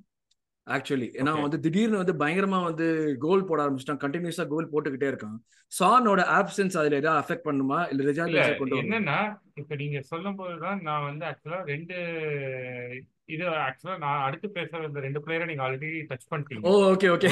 ஆக்சுவலி 0.70 1.08
ஏன்னா. 1.20 1.32
வந்து 1.42 1.60
திடீர்னு 1.60 2.02
வந்து 2.02 2.16
பயங்கரமா 2.20 2.60
வந்து 2.64 2.88
கோல் 3.20 3.46
போட 3.46 3.60
ஆரம்பிச்சிட்டான். 3.64 4.02
கண்டினியூஸா 4.02 4.46
கோல் 4.48 4.72
போட்டுக்கிட்டே 4.72 5.10
இருக்கான். 5.12 5.38
சானோட 5.72 6.22
ஆப்சன்ஸ் 6.38 6.78
அதுல 6.78 7.00
ஏதாவது 7.02 7.22
அஃபெக்ட் 7.22 7.48
பண்ணுமா? 7.48 7.80
இல்ல 7.92 8.08
ரிச்சார்லிசன் 8.10 8.60
கொண்டு 8.60 8.82
என்னன்னா 8.82 9.18
இப்ப 9.56 9.76
நீங்க 9.76 10.00
சொல்லும் 10.12 10.36
போதுதான் 10.36 10.80
நான் 10.82 11.08
வந்து 11.08 11.26
ஆக்சுவலா 11.26 11.62
ரெண்டு 11.66 11.96
இது 13.28 13.46
ஆக்சுவலா 13.66 13.98
நான் 13.98 14.26
அடுத்து 14.28 14.48
பேசுற 14.56 14.86
இந்த 14.86 15.00
ரெண்டு 15.00 15.22
பிளேயரை 15.26 15.46
நீங்க 15.46 15.64
ஆல்ரெடி 15.66 15.90
டச் 16.10 16.26
ஓ 16.26 16.32
பண்ணிட்டீங்க 16.32 16.76
ஓகே 16.92 17.10
ஓகே 17.16 17.32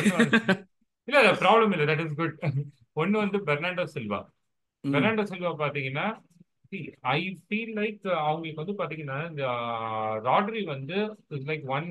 இல்ல 1.07 1.17
இல்ல 1.21 1.31
ப்ராப்ளம் 1.41 1.73
இல்ல. 1.75 1.85
தட் 1.91 2.03
இஸ் 2.05 2.15
குட் 2.15 2.35
ஒன்னு 2.95 3.17
வந்து 3.17 3.37
பெர்னாண்டோ 3.47 3.85
சில்வா. 3.93 4.19
பெர்னாண்டோ 4.83 5.23
சில்வா 5.29 5.51
பாத்தீங்கன்னா 5.59 6.05
ஐ 7.13 7.19
ஃபீல் 7.43 7.73
லைக் 7.79 8.01
அவங்களுக்கு 8.21 8.61
வந்து 8.61 8.75
பாத்தீங்கன்னா 8.81 9.19
இந்த 9.31 9.43
ராட்ரி 10.27 10.61
வந்து 10.73 10.97
like 11.49 11.65
one 11.75 11.87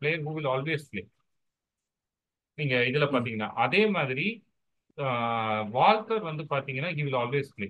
player 0.00 0.24
who 0.26 0.34
will 0.38 0.50
always 0.54 0.86
play 0.92 1.02
நீங்க 2.58 2.76
இதுல. 2.90 3.06
பாத்தீங்கன்னா 3.14 3.50
அதே 3.64 3.82
மாதிரி 3.96 4.26
வால்கர் 5.76 6.24
வந்து 6.30 6.44
பாத்தீங்கன்னா 6.52 6.90
he 6.96 7.02
will 7.06 7.20
always 7.22 7.50
play 7.56 7.68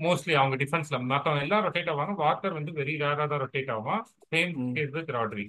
mostly 0.00 0.34
அவங்க 0.40 0.56
டிஃபென்ஸ்ல 0.62 0.98
மத்தவங்க 1.10 1.44
எல்லாம் 1.46 1.64
ரொட்டேட் 1.66 1.90
ஆவாங்க. 1.92 2.14
வால்கர் 2.22 2.58
வந்து 2.58 2.72
வெரி 2.78 2.94
ரேரா 3.02 3.24
தான் 3.32 3.42
ரொட்டேட் 3.42 3.72
ஆவான். 3.74 4.02
சேம். 4.32 4.52
Case 4.76 4.94
with 4.96 5.12
Rodri. 5.16 5.44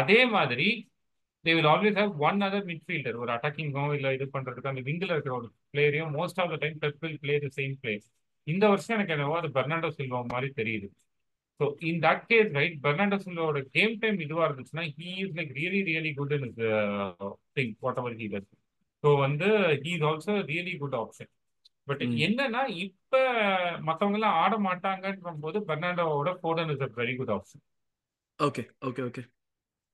அதே 0.00 0.20
மாதிரி 0.34 0.68
they 1.44 1.52
will 1.56 1.70
always 1.72 1.98
have 2.00 2.12
one 2.26 2.40
other 2.46 2.68
midfielder 2.70 3.18
ஒரு 3.22 3.30
அட்டாக்கிங்கோ 3.34 3.84
இல்ல 3.96 4.12
இது 4.16 4.26
பண்றதுக்கு 4.36 4.70
அந்த 4.70 4.82
விங்கில் 4.88 5.12
இருக்கிற 5.14 5.34
ஒரு 5.40 5.48
பிளேயரையும் 5.72 6.14
most 6.18 6.40
of 6.42 6.52
the 6.54 6.58
time 6.64 6.78
Pep 6.84 7.00
will 7.04 7.20
play 7.24 7.34
the 7.44 7.50
same 7.58 7.74
play 7.82 7.94
இந்த 8.46 8.64
வருஷம் 8.72 8.96
எனக்கு 8.96 9.14
என்னவோ 9.14 9.36
அது 9.38 9.48
பெர்னாண்டோ 9.56 9.90
சில்வா 9.96 10.20
மாதிரி 10.32 10.48
தெரியுது. 10.60 10.88
So 11.60 11.66
in 11.88 12.00
that 12.02 12.24
case 12.30 12.50
right 12.56 12.76
Bernardo 12.84 13.18
சில்வாவோட 13.22 13.60
game 13.76 13.94
time 14.00 14.18
இதுவா 14.24 14.42
இருந்துச்சுன்னா 14.46 14.84
he 14.96 15.10
is 15.22 15.36
like 15.38 15.52
really 15.58 15.80
really 15.88 16.12
good 16.18 16.34
in 16.36 16.48
thing 17.56 17.72
whatever 18.02 18.16
he 18.20 18.26
does 18.34 18.50
so 19.04 19.10
வந்து 19.22 19.48
he 19.82 19.92
is 19.94 20.04
also 20.10 20.34
really 20.50 20.74
good 20.82 20.98
option 21.00 21.30
but. 21.88 22.02
என்னன்னா 22.26 22.62
இப்ப 22.84 23.16
மத்தவங்க 23.88 24.18
எல்லாம் 24.18 24.38
ஆட 24.42 24.54
மாட்டாங்கன்ற 24.66 25.32
போது 25.44 25.58
பெர்னாண்டோவோட 25.68 26.30
ஃபோர்டன் 26.40 26.72
is 26.74 26.84
a 26.86 26.90
very 26.96 27.14
good 27.18 27.32
option 27.36 27.62
okay 28.38 28.62
okay 28.88 29.02
okay 29.08 29.22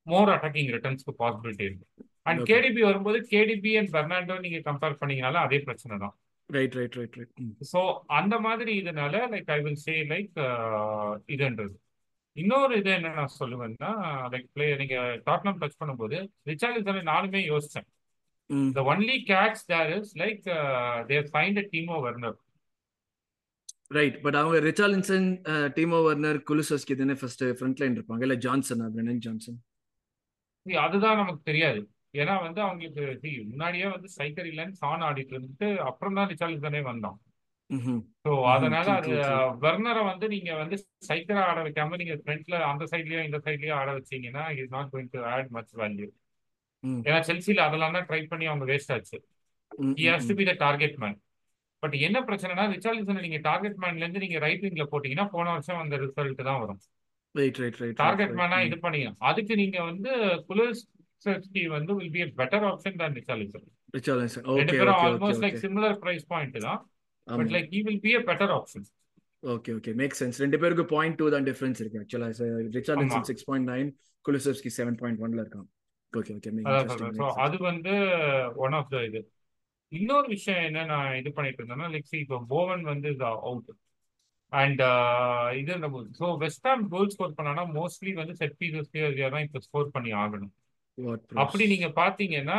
more 0.07 0.33
attacking 0.35 0.71
ரிட்டர்ன்ஸ்க்கு 0.75 1.13
possibility 1.21 1.65
இருக்கு 1.67 1.87
அண்ட். 2.29 2.41
கேடிபி 2.49 2.81
வரும்போது 2.89 3.19
கேடிபி 3.33 3.73
அண்ட் 3.81 3.93
பெர்னாண்டோ 3.97 4.37
நீங்க 4.45 4.59
கம்பேர் 4.69 4.99
பண்ணீங்கனாலும் 5.01 5.45
அதே 5.45 5.59
பிரச்சனை 5.67 5.95
தான். 6.05 6.15
Right 6.57 6.77
right 6.79 6.97
right 7.01 7.17
right 7.21 7.65
so 7.73 7.81
அந்த 8.19 8.35
மாதிரி 8.47 8.73
இதனால 8.83 9.15
like 9.35 9.51
I 9.57 9.59
will 9.67 9.81
say 9.87 9.95
like 10.13 10.37
இதுன்றது. 11.35 11.75
இன்னொரு 12.37 12.75
இது 12.81 12.91
என்ன 12.99 13.15
நான் 13.19 13.37
சொல்லுவேன்னா 13.41 13.91
லைக் 14.35 14.47
பிளே 14.57 14.69
நீங்க 14.83 14.97
டாட்னம் 15.29 15.59
டச் 15.63 15.81
பண்ணும்போது 15.81 16.19
ரிச்சார்லிசன் 16.51 17.11
நானுமே 17.13 17.43
யோசிச்சேன். 17.53 17.89
ம். 18.51 18.71
The 18.79 18.85
only 18.93 19.19
catch 19.33 19.59
there 19.73 19.91
is 19.99 20.09
like 20.23 20.45
uh, 20.61 20.97
they 21.11 21.21
find 21.37 21.61
a 21.63 21.67
Timo 21.75 21.99
Werner. 22.07 22.35
Right 23.97 24.15
but 24.25 24.37
அவங்க 24.41 24.59
ரிச்சார்லின்சன் 24.67 25.27
டீமோ 25.77 25.99
வர்னர் 26.07 26.39
குலுசஸ்கி 26.49 26.95
தானே 27.01 27.15
ஃபர்ஸ்ட் 27.21 27.43
ஃப்ரண்ட் 27.59 27.81
லைன் 27.83 27.97
இருப்பாங்க 27.99 28.25
இல்ல 28.27 28.37
ஜான்சன் 28.45 28.85
பிரெனன் 28.95 29.19
ஜான்சன் 29.27 29.59
அதுதான் 30.85 31.19
நமக்கு 31.21 31.43
தெரியாது. 31.51 31.81
ஏன்னா 32.15 32.35
வந்து 32.43 32.61
அவங்களுக்கு 32.63 33.03
முன்னாடியே 33.47 33.87
வந்து 33.89 34.09
சைக்கர் 34.17 34.49
இல்லைன்னு 34.51 34.81
சான் 34.81 35.05
ஆடிட்டு 35.07 35.35
இருந்துட்டு 35.35 35.69
அப்புறம் 35.83 36.17
தான் 36.19 36.31
ரிச்சார்லிசனே 36.33 36.83
வந்தான். 36.83 37.17
ம்ஹும். 37.71 38.01
ஸோ 38.25 38.33
அதனால 38.55 38.87
அது. 38.95 39.13
வெர்னரை 39.63 40.03
வந்து 40.09 40.27
நீங்க 40.29 40.51
வந்து 40.55 40.77
சைக்கரா 41.09 41.43
ஆட 41.51 41.59
வைக்காம 41.67 41.97
நீங்க 41.97 42.17
ஃப்ரண்ட்ல 42.23 42.57
அந்த 42.71 42.85
சைட்லயோ 42.93 43.23
இந்த 43.25 43.39
சைட்லயோ 43.47 43.75
ஆட 43.79 43.91
வச்சீங்கன்னா 43.99 44.45
is 44.57 44.75
not 44.75 44.91
going 44.93 45.13
to 45.15 45.23
add 45.33 45.51
much 45.51 45.73
value. 45.81 46.09
ஏன்னா 47.05 47.19
செல்சியில் 47.29 47.67
அதெல்லாம் 47.67 47.97
தான் 47.97 48.07
ட்ரை 48.09 48.21
பண்ணி 48.27 48.47
அவங்க 48.47 48.65
வேஸ்ட் 48.71 48.93
ஆச்சு. 48.93 49.19
He 49.99 50.07
has 50.09 50.29
to 50.31 50.35
be 50.35 50.45
the 50.45 50.55
target 50.63 50.97
man 51.03 51.19
but 51.83 51.95
என்ன 52.07 52.19
பிரச்சனைனா 52.27 52.65
ரிச்சார்லிசன் 52.73 53.25
நீங்க 53.25 53.39
டார்கெட் 53.47 53.79
மேன்ல 53.83 54.05
இருந்து 54.05 54.25
நீங்க 54.25 54.39
ரைட் 54.39 54.65
விங்ல 54.67 54.85
போட்டீங்கன்னா 54.91 55.27
போன 55.31 55.47
வருஷம் 55.55 55.81
அந்த 55.81 55.97
ரிசல்ட் 56.03 56.43
தான் 56.43 56.61
வரும். 56.63 56.81
டார்கெட் 58.01 58.35
மேனா 58.41 58.59
இது 58.67 58.77
பண்ணீங்க 58.85 59.11
அதுக்கு 59.31 59.55
நீங்க 59.57 59.79
வந்து 59.91 60.11
குலோஸ்கி 61.25 61.63
வந்து 61.75 61.93
will 61.99 62.13
be 62.15 62.23
a 62.25 62.29
better 62.41 62.65
option 62.71 62.99
தான் 63.03 63.15
ரிச்சார்லிசன் 63.19 63.67
ரிச்சார்லின்சன் 63.97 64.45
ரெண்டு 64.51 64.73
okay 64.75 64.79
okay 64.85 65.07
almost 65.09 65.45
like 65.45 65.59
similar 65.65 65.97
price 66.03 66.27
point 66.33 66.59
தான். 66.67 66.81
But 67.27 67.53
like 67.57 67.69
he 67.75 67.83
will 67.89 68.03
be 68.07 68.13
a 68.19 68.23
better 68.31 68.55
option 68.59 68.87
okay 69.43 69.71
okay 69.79 69.93
make 70.01 70.17
sense 70.21 70.41
ரெண்டு 70.43 70.59
பேருக்கு 70.63 70.87
பாயிண்ட் 70.95 71.19
டூ 71.21 71.29
தான் 71.35 71.47
டிஃபரன்ஸ் 71.51 71.81
இருக்கு 71.83 72.01
ஆக்சுவலா 72.03 72.31
Richarlison 72.79 73.29
six 73.31 73.47
point 73.49 73.69
nine 73.73 73.89
Kulusevski 74.25 74.71
seven 74.79 74.99
point 75.01 75.23
ஒன்ல 75.27 75.45
இருக்கான். 75.45 75.69
Okay 76.13 76.33
okay 76.37 76.51
அது 77.45 77.57
வந்து 77.71 77.95
ஒன் 78.65 78.75
ஆஃப் 78.79 78.91
த 78.91 78.99
இது. 79.05 79.21
இன்னொரு 79.93 80.29
விஷயம் 80.29 80.67
என்ன 80.69 80.85
நான் 80.85 81.17
இது 81.21 81.31
பண்ணிட்டு 81.33 81.61
இருந்தேன்னா 81.61 81.89
லைக் 81.95 82.13
இப்போ 82.21 82.39
போவன் 82.53 82.85
வந்து 82.91 83.11
அவுட் 83.29 83.71
அண்ட் 84.53 84.83
இது 85.61 85.75
so 86.21 86.27
West 86.45 86.67
Ham 86.69 86.85
goal 86.95 87.13
score 87.15 87.37
பண்ணானா 87.39 87.65
மோஸ்ட்லி 87.79 88.13
வந்து 88.21 88.35
செட் 88.41 88.57
பீசஸ் 88.61 88.91
தான் 89.35 89.45
இப்போ 89.47 89.61
ஸ்கோர் 89.67 89.93
பண்ணி 89.97 90.13
ஆகணும். 90.23 90.53
அப்படி 91.43 91.65
நீங்க 91.67 91.89
பாத்தீங்கன்னா 91.97 92.59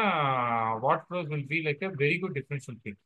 what 0.82 1.06
pros 1.08 1.30
will 1.32 1.48
be 1.48 1.60
like 1.66 1.84
very 2.00 2.18
good 2.20 2.38
differential 2.40 2.80
team 2.84 3.00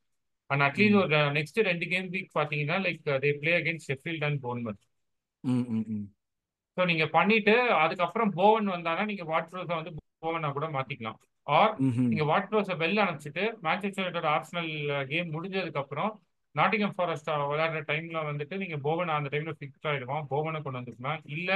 and 0.49 0.63
at least 0.67 0.99
ஒரு 1.01 1.19
நெக்ஸ்ட் 1.37 1.59
ரெண்டு 1.69 1.85
கேம் 1.85 2.07
வீக் 2.09 2.29
பாத்தீங்கன்னா 2.35 2.77
like 2.85 3.01
they 3.23 3.31
play 3.39 3.53
against 3.57 3.89
Sheffield 3.91 4.25
and 4.27 4.39
Bournemouth 4.43 4.83
so 6.77 6.83
நீங்க 6.85 7.05
பண்ணிட்டு 7.13 7.53
அதுக்கப்புறம் 7.83 8.31
போவன் 8.33 8.67
வந்தானா 8.73 9.03
நீங்க 9.05 9.23
வாட் 9.25 9.49
ப்ரோஸை 9.51 9.75
வந்து 9.75 9.91
போவனா 10.23 10.49
கூட 10.51 10.67
மாத்திக்கலாம். 10.75 11.17
ஆர் 11.47 11.73
நீங்க 12.05 12.23
வாட் 12.25 12.47
ப்ரோஸை 12.49 12.75
வெளில 12.79 13.03
அனுப்பிச்சிட்டு 13.03 13.43
மேன்செஸ்டர் 13.65 14.03
யுனைடெட் 14.03 14.29
ஆர்சனல் 14.31 14.71
கேம் 15.09 15.33
முடிஞ்சதுக்கு 15.33 15.81
அப்புறம் 15.83 16.11
நாட்டிகம் 16.55 16.95
ஃபாரஸ்ட் 16.95 17.29
விளையாடுற 17.49 17.81
டைம்ல 17.89 18.21
வந்துட்டு 18.29 18.55
நீங்க 18.57 18.77
போவன் 18.85 19.15
அந்த 19.15 19.29
டைம்ல 19.33 19.53
ஃபிக்ஸ் 19.57 19.87
ஆயிடுவான். 19.89 20.25
போவனை 20.31 20.59
கொண்டு 20.61 20.79
வந்துக்கலாம் 20.79 21.21
இல்ல 21.35 21.51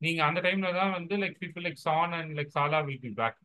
நீங்க 0.00 0.20
அந்த 0.26 0.40
டைம்ல 0.44 0.68
தான் 0.76 0.92
வந்து 0.96 1.14
like 1.22 1.38
people 1.40 1.64
like 1.66 1.80
Son 1.84 2.14
and 2.18 2.32
like 2.38 2.52
Salah 2.54 2.80
will 2.86 3.02
be 3.02 3.12
back 3.18 3.38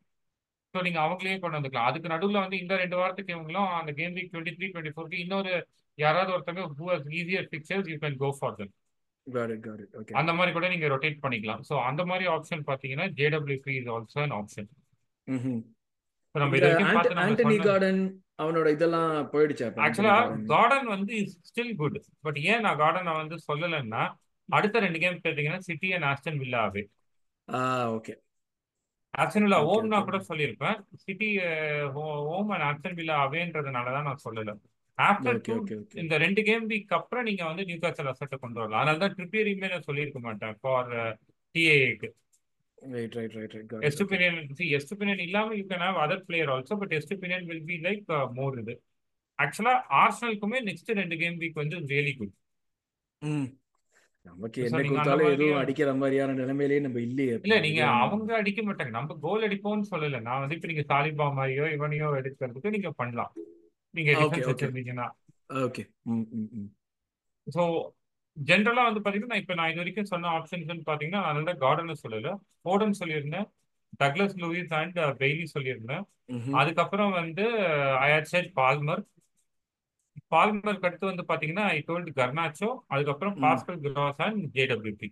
so 0.74 0.80
நீங்க 0.86 1.00
அவங்களையே 1.02 1.36
கொண்டு 1.36 1.56
வந்துக்கலாம். 1.56 1.88
அதுக்கு 1.90 2.12
நடுவில் 2.12 2.42
வந்து 2.42 2.56
இந்த 2.62 2.74
ரெண்டு 2.80 2.96
வாரத்துக்கு 3.00 3.34
இவங்களும் 3.34 3.70
அந்த 3.76 3.90
game 3.98 4.16
week 4.16 4.32
twenty 4.32 4.54
three 4.56 4.66
twenty 4.68 4.94
ஃபோருக்கு 4.94 5.22
இன்னொரு 5.24 5.52
யாராவது 5.98 6.34
ஒருத்தங்க 6.34 6.64
who 6.78 6.88
has 6.90 7.06
easier 7.18 7.46
fixtures 7.52 7.88
you 7.92 7.96
can 8.02 8.18
go 8.22 8.30
for 8.38 8.56
them 8.58 8.72
அந்த 10.20 10.32
மாதிரி 10.34 10.50
கூட 10.56 10.66
நீங்க 10.72 10.88
ரொட்டேட் 10.92 11.22
பண்ணிக்கலாம். 11.22 11.62
ஸோ 11.68 11.74
அந்த 11.88 12.02
மாதிரி 12.10 12.26
ஆப்ஷன் 12.34 12.66
பாத்தீங்கன்னா 12.68 13.06
JWP 13.18 13.72
is 13.78 13.88
also 13.94 14.20
an 14.24 14.36
option 14.36 14.68
Anthony 17.22 17.56
Gordon 17.66 18.00
அவனோட 18.38 18.68
இதெல்லாம் 18.76 19.10
போயிடுச்சு 19.32 19.64
ஆக்சுவலா 19.84 20.16
கார்டன் 20.50 20.88
வந்து 20.94 21.14
ஸ்டில் 21.48 21.74
குட் 21.80 21.96
பட் 22.26 22.38
ஏன் 22.50 22.64
நான் 22.66 22.80
கார்டனை 22.82 23.14
வந்து 23.20 23.36
சொல்லலைன்னா 23.48 24.02
அடுத்த 24.48 24.80
ரெண்டு 24.84 24.98
கேம் 25.02 25.18
கேட்டீங்கன்னா 25.24 25.60
சிட்டி 25.68 25.88
அண்ட் 25.96 26.08
ஆஸ்டன் 26.10 26.40
வில்லாவே 26.42 26.82
ஓகே 27.96 28.14
ஆஸ்டன் 29.14 29.44
வில்லா 29.46 29.60
ஓம்னா 29.72 29.98
கூட 30.08 30.18
சொல்லியிருப்பேன். 30.30 30.78
City 31.04 31.28
home 32.36 32.50
and 32.54 32.66
Aston 32.68 32.98
Villa 33.00 33.16
அவேன்றதுனால 33.26 33.92
தான் 33.96 34.08
நான் 34.08 34.24
சொல்லல. 34.26 34.54
ஆஃப்டர் 34.98 35.40
டூ 35.46 35.56
இந்த 36.02 36.14
ரெண்டு 36.24 36.42
கேம் 36.48 36.66
வீக் 36.72 36.94
அப்புறம் 36.98 37.26
நீங்க 37.28 37.42
வந்து 37.50 37.66
நியூ 37.70 37.78
காசல் 37.84 38.12
அசட்டை 38.12 38.38
கொண்டு 38.44 38.60
வரலாம். 38.62 38.80
அதனால 38.82 39.00
தான் 39.04 39.16
ட்ரிப்பியரியுமே 39.16 39.72
நான் 39.74 39.88
சொல்லியிருக்க 39.88 40.20
மாட்டேன் 40.28 40.56
ஃபார் 40.60 40.92
டிஏக்கு 41.54 42.10
right, 42.94 43.14
right. 43.36 43.54
Got 43.68 43.84
Estupinian, 43.88 44.34
see, 44.58 44.66
Estupinian 44.78 45.20
இல்லாம 45.26 45.54
you 45.58 45.64
can 45.70 45.80
have 45.86 45.96
other 46.04 46.18
player 46.26 46.48
also, 46.54 46.76
but 46.76 46.90
Estupinian 46.98 47.42
will 47.50 47.62
be 47.70 47.76
like 47.86 48.04
uh, 48.16 48.26
more 48.38 48.52
இது. 48.62 48.74
ஆக்சுவலா 49.38 49.72
ஆர்சனலுக்குமே 50.02 50.58
நெக்ஸ்ட் 50.68 50.90
ரெண்டு 50.98 51.16
கேம் 51.22 51.38
வீக் 51.40 51.62
வந்து 51.62 51.78
ரியலி 51.92 52.12
குட் 52.18 52.34
நமக்கு 54.28 54.58
என்ன 54.66 54.80
கொடுத்தாலும் 54.82 55.32
எதுவும் 55.34 55.60
அடிக்கிற 55.62 55.90
மாதிரியான 56.00 56.36
நிலைமையிலேயே 56.40 56.84
நம்ம 56.84 57.00
இல்லையே 57.08 57.34
இல்ல 57.46 57.58
நீங்க 57.66 57.82
அவங்க 58.04 58.30
அடிக்க 58.40 58.60
மாட்டாங்க. 58.66 58.92
நம்ம 58.98 59.16
கோல் 59.26 59.46
அடிப்போம்னு 59.48 59.90
சொல்லல. 59.92 60.20
நான் 60.28 60.42
வந்து 60.42 60.56
இப்ப 60.58 60.70
நீங்க 60.72 60.84
சாலிபா 60.92 61.26
மாதிரியோ 61.38 61.66
இவனையோ 61.76 62.08
எடுக்கிறதுக்கு 62.20 62.74
நீங்க 62.76 62.90
பண்ணலாம். 63.00 63.32
நீங்க 63.94 64.12
டிஃபென்ஸ் 64.20 64.50
வச்சிருந்தீங்கன்னா. 64.50 65.06
ஓகே 65.66 65.84
ஸோ 67.46 67.64
ஜென்ரலா 68.36 68.84
வந்து 68.86 69.02
பாத்தீங்கன்னா 69.04 69.40
இப்ப 69.42 69.54
நான் 69.58 69.70
இது 69.72 69.80
வரைக்கும் 69.82 70.10
சொன்ன 70.12 70.30
ஆப்ஷன்ஸ் 70.38 70.88
பாத்தீங்கன்னா 70.88 71.22
நான் 71.26 71.38
நல்ல 71.38 71.52
கார்டனை 71.64 71.94
சொல்லல. 72.04 72.32
ஃபோர்டன் 72.62 72.98
சொல்லியிருந்தேன். 73.00 73.46
டக்லஸ் 74.02 74.34
லூயிஸ் 74.42 74.74
அண்ட் 74.78 74.98
பெய்லி 75.20 75.44
சொல்லியிருந்தேன். 75.54 76.04
அதுக்கப்புறம் 76.60 77.12
வந்து 77.20 77.44
ஐ 78.04 78.08
ஹட் 78.14 78.30
செட் 78.32 78.50
பால்மர் 78.58 79.02
பால்மருக்கு 80.32 80.88
அடுத்து 80.88 81.06
வந்து 81.06 81.24
பாத்தீங்கன்னா 81.28 81.64
ஐ 81.70 81.78
டோல்டு 81.86 82.12
கர்னாச்சோ 82.16 82.70
அதுக்கப்புறம் 82.88 83.36
Pascal 83.44 83.80
Gross 83.84 84.22
and 84.26 84.42
JWP 84.54 85.08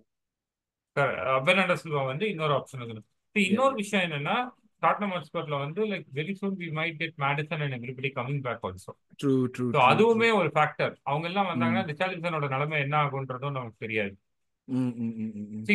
Bernardo 1.46 1.76
Selva 1.80 2.02
வந்து 2.06 2.24
இன்னொரு 2.28 2.54
ஆப்ஷன் 2.54 2.82
இருக்கு. 2.84 3.02
இன்னொரு 3.36 3.74
விஷயம் 3.74 4.04
என்னன்னா 4.06 4.36
டாட்னம் 4.82 5.12
ஹாட்ஸ்பர்ல 5.12 5.56
வந்து 5.58 5.80
like 5.90 6.06
very 6.14 6.32
soon 6.32 6.56
we 6.58 6.68
might 6.78 6.98
get 6.98 7.16
Maddison 7.18 7.62
and 7.64 7.76
everybody 7.78 8.10
coming 8.16 8.42
back 8.42 8.64
also 8.64 8.92
true 9.20 9.32
true 9.54 9.66
அதுவுமே 9.86 10.28
ஒரு 10.40 10.50
ஃபேக்டர் 10.54 10.94
அவங்க 11.04 11.26
எல்லாம் 11.28 11.48
வந்தாங்கன்னா 11.50 11.84
ரிச்சார்லிசனோட 11.90 12.48
நிலைமை 12.48 12.78
என்ன 12.80 12.96
ஆகுன்றதும் 13.02 13.56
நமக்கு 13.58 13.78
தெரியாது. 13.78 14.14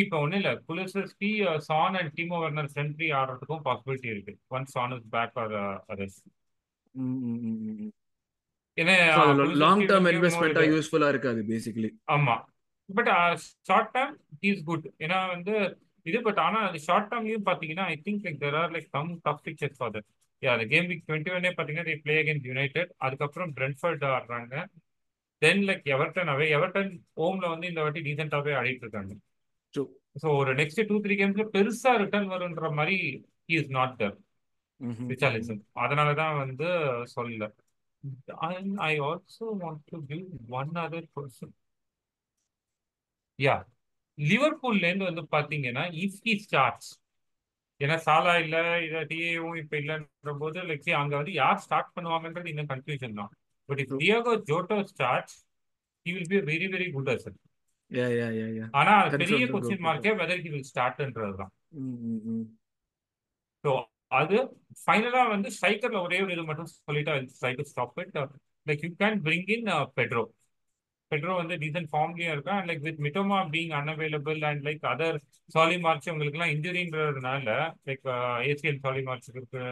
இப்போ 0.00 0.16
ஒன்றும் 0.22 0.40
இல்லை. 0.40 0.52
Pulisic 0.68 1.30
San 1.68 1.96
and 2.00 2.12
Timo 2.18 2.38
Werner 2.44 2.70
சென்ட்ரி 2.76 3.08
ஆடுறதுக்கும் 3.18 3.62
பாசிபிலிட்டி 3.68 4.08
இருக்கு. 4.12 4.32
One 4.56 4.66
San 4.74 4.94
is 4.96 5.06
back 5.14 5.38
or 5.42 5.54
others 5.92 6.18
ஏன்னா 8.78 8.94
லாங் 9.62 9.84
டேர்ம் 9.90 10.08
இன்வெஸ்ட்மெண்ட்டா 10.12 10.64
யூஸ்ஃபுல்லா 10.72 11.08
இருக்காது 11.14 11.40
பேசிக்கலி 11.50 11.90
ஆமா. 12.16 12.36
But 12.88 13.10
short 13.68 13.92
term 13.96 14.14
is 14.50 14.62
good 14.68 14.86
ஏன்னா 15.04 15.18
வந்து 15.34 15.54
இது 16.06 16.18
பட் 16.26 16.40
ஆனா 16.44 16.60
அது 16.68 16.78
ஷார்ட் 16.86 17.10
டேர்ம்லயும் 17.10 17.46
பாத்தீங்கன்னா 17.48 17.84
I 17.92 17.96
think 18.06 18.24
like 18.26 18.40
there 18.44 18.56
are 18.60 18.72
like 18.76 18.88
come 18.96 19.10
tough 19.26 19.42
fixtures 19.44 19.76
for 19.78 19.92
that 19.96 20.08
yeah 20.42 20.52
அந்த 20.56 20.64
கேம் 20.72 20.88
வீக் 20.90 21.04
டுவெண்ட்டி 21.08 21.32
ஒன்னே 21.36 21.52
பாத்தீங்கன்னா 21.58 21.88
தே 21.90 21.96
பிளே 22.04 22.14
அகேன்ஸ்ட் 22.22 22.48
யுனைடெட் 22.50 22.90
அதுக்கப்புறம் 23.06 23.52
பிரென்ஃபர்ட் 23.58 24.04
ஆடுறாங்க. 24.14 24.54
Then 25.42 25.62
like 25.68 25.86
Everton 25.94 26.30
away 26.32 26.46
Everton 26.56 26.90
ஹோம்ல 27.20 27.46
வந்து 27.52 27.70
இந்த 27.70 27.80
வாட்டி 27.84 28.00
டீசென்டாவே 28.08 28.52
ஆடிட்டு 28.60 28.84
இருக்காங்க. 28.86 29.12
ஸோ 30.22 30.26
ஒரு 30.40 30.50
நெக்ஸ்ட் 30.60 30.80
டூ 30.88 30.96
த்ரீ 31.04 31.14
கேம்ஸ்ல 31.20 31.44
பெருசா 31.54 31.92
ரிட்டர்ன் 32.02 32.28
வரும்ன்ற 32.32 32.68
மாதிரி 32.78 32.96
இஸ் 33.56 33.70
நாட் 33.70 33.96
தர் 34.00 34.16
ரிச்சாலிசன் 35.10 35.62
அதனாலதான் 35.82 36.34
வந்து 36.42 36.68
சொல்லல. 37.14 37.46
I 38.88 38.94
also 39.08 39.46
want 39.62 39.82
to 39.92 39.98
give 40.10 40.26
one 40.60 40.72
other 40.84 41.08
person 41.16 41.52
yeah 43.38 43.56
லிவர்பூல்ல 44.18 44.88
இருந்து 44.88 45.08
வந்து 45.10 45.22
பாத்தீங்கன்னா 45.34 45.84
இஃப் 46.04 46.18
ஹி 46.26 46.34
ஸ்டார்ட்ஸ் 46.46 46.90
ஏன்னா 47.80 47.96
சாலா 48.06 48.34
இல்ல 48.44 48.56
இதை 48.86 49.00
டிஏவும் 49.10 49.60
இப்ப 49.62 49.74
இல்லைன்ற 49.80 50.32
போது 50.42 50.60
லைக் 50.68 50.90
அங்க 51.00 51.14
வந்து 51.20 51.32
யார் 51.42 51.62
ஸ்டார்ட் 51.64 51.94
பண்ணுவாங்கன்றது 51.96 52.50
இன்னும் 52.52 52.72
கன்ஃபியூஷன் 52.74 53.18
தான். 53.20 53.32
But 53.68 53.80
if 53.82 53.94
Diogo 54.02 54.34
Jota 54.48 54.78
starts 54.90 55.36
he 56.06 56.12
will 56.16 56.30
be 56.32 56.40
very 56.50 56.68
very 56.72 56.88
good 56.94 57.10
Hasan 57.12 57.38
ஆனா 58.74 58.92
பெரிய 59.22 59.38
கொஸ்டின் 59.54 59.84
மார்க்கே 59.86 60.12
வெதர் 60.20 60.44
ஹி 60.44 60.50
வில் 60.52 60.68
ஸ்டார்ட்ன்றது 60.70 61.34
தான். 61.40 61.52
ஸோ 63.64 63.72
அது 64.20 64.38
ஃபைனலா 64.80 65.22
வந்து 65.30 65.48
ஸ்ட்ரைக்கர்ல 65.56 65.98
ஒரே 66.06 66.18
ஒரு 66.24 66.32
இது 66.34 66.44
மட்டும் 66.48 66.70
சொல்லிட்டு 66.78 67.12
try 67.34 67.52
to 67.58 67.66
stop 67.70 68.00
it 68.02 68.16
like 68.66 68.82
you 68.84 68.92
can 69.02 69.18
bring 69.26 69.50
in 69.54 69.68
Pedro 69.98 70.24
Pedro 71.12 71.32
வந்து 71.38 71.54
டீசென்ட் 71.62 71.90
ஃபார்ம்லயும் 71.92 72.34
இருக்கா 72.34 72.52
and 72.58 72.68
like 72.70 72.84
with 72.86 73.00
Mitoma 73.06 73.38
being 73.52 73.72
unavailable 73.78 74.40
and 74.50 74.62
like 74.68 74.84
other 74.92 75.18
Solly 75.50 75.76
March 75.82 76.10
உங்களுக்குலாம் 76.12 76.52
இன்ஜுரின்றதுனால 76.54 77.48
லைக் 77.88 78.06
ஏசிஎல் 78.50 78.82
சாலி 78.84 79.02
மார்ச் 79.08 79.28
இருக்கு. 79.32 79.64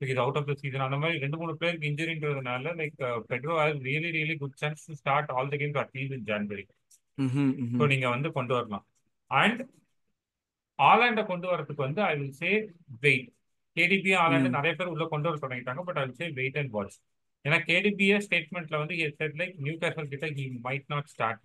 Is 0.00 0.20
out 0.22 0.38
of 0.40 0.48
the 0.48 0.54
season 0.60 0.84
அந்த 0.84 0.96
மாதிரி 0.96 1.18
ரெண்டு 1.18 1.38
மூணு 1.40 1.52
பேருக்கு 1.56 1.88
இன்ஜுரின்றதுனால 1.88 2.74
like 2.80 2.96
Pedro 3.30 3.54
has 3.60 3.80
really 3.86 4.10
really 4.16 4.36
good 4.42 4.58
chance 4.60 4.84
to 4.86 4.94
start 4.94 5.32
all 5.36 5.50
the 5.52 5.58
games 5.62 5.80
at least 5.82 6.14
in 6.18 6.26
January 6.28 6.64
so 7.74 7.86
நீங்க 7.92 8.06
வந்து 8.14 8.28
கொண்டு 8.36 8.54
வரலாம். 8.54 8.84
அண்ட் 9.30 9.60
ஆலாண்டை 10.78 11.22
கொண்டு 11.26 11.46
வரதுக்கு 11.52 11.82
வந்து 11.86 12.02
I 12.04 12.14
will 12.18 12.36
say 12.40 12.50
wait 13.02 13.28
KDB 13.76 14.12
Haaland 14.20 14.50
நிறைய 14.56 14.72
பேர் 14.76 14.92
உள்ள 14.92 15.04
கொண்டு 15.06 15.28
வர 15.28 15.38
தொடங்கிட்டாங்க 15.42 15.82
but 15.88 15.98
I 16.00 16.04
will 16.04 16.20
say 16.20 16.28
wait 16.38 16.58
and 16.60 16.72
watch 16.76 16.96
ஏன்னா 17.44 17.58
கேடிபிஏ 17.66 18.18
ஸ்டேட்மெண்ட்ல 18.26 18.78
வந்து 18.82 18.94
லைக் 19.40 19.56
நியூ 19.66 19.74
கேசல் 19.82 20.10
கிட்ட 20.12 20.28
he 20.38 20.46
might 20.64 20.86
not 20.94 21.10
start 21.12 21.44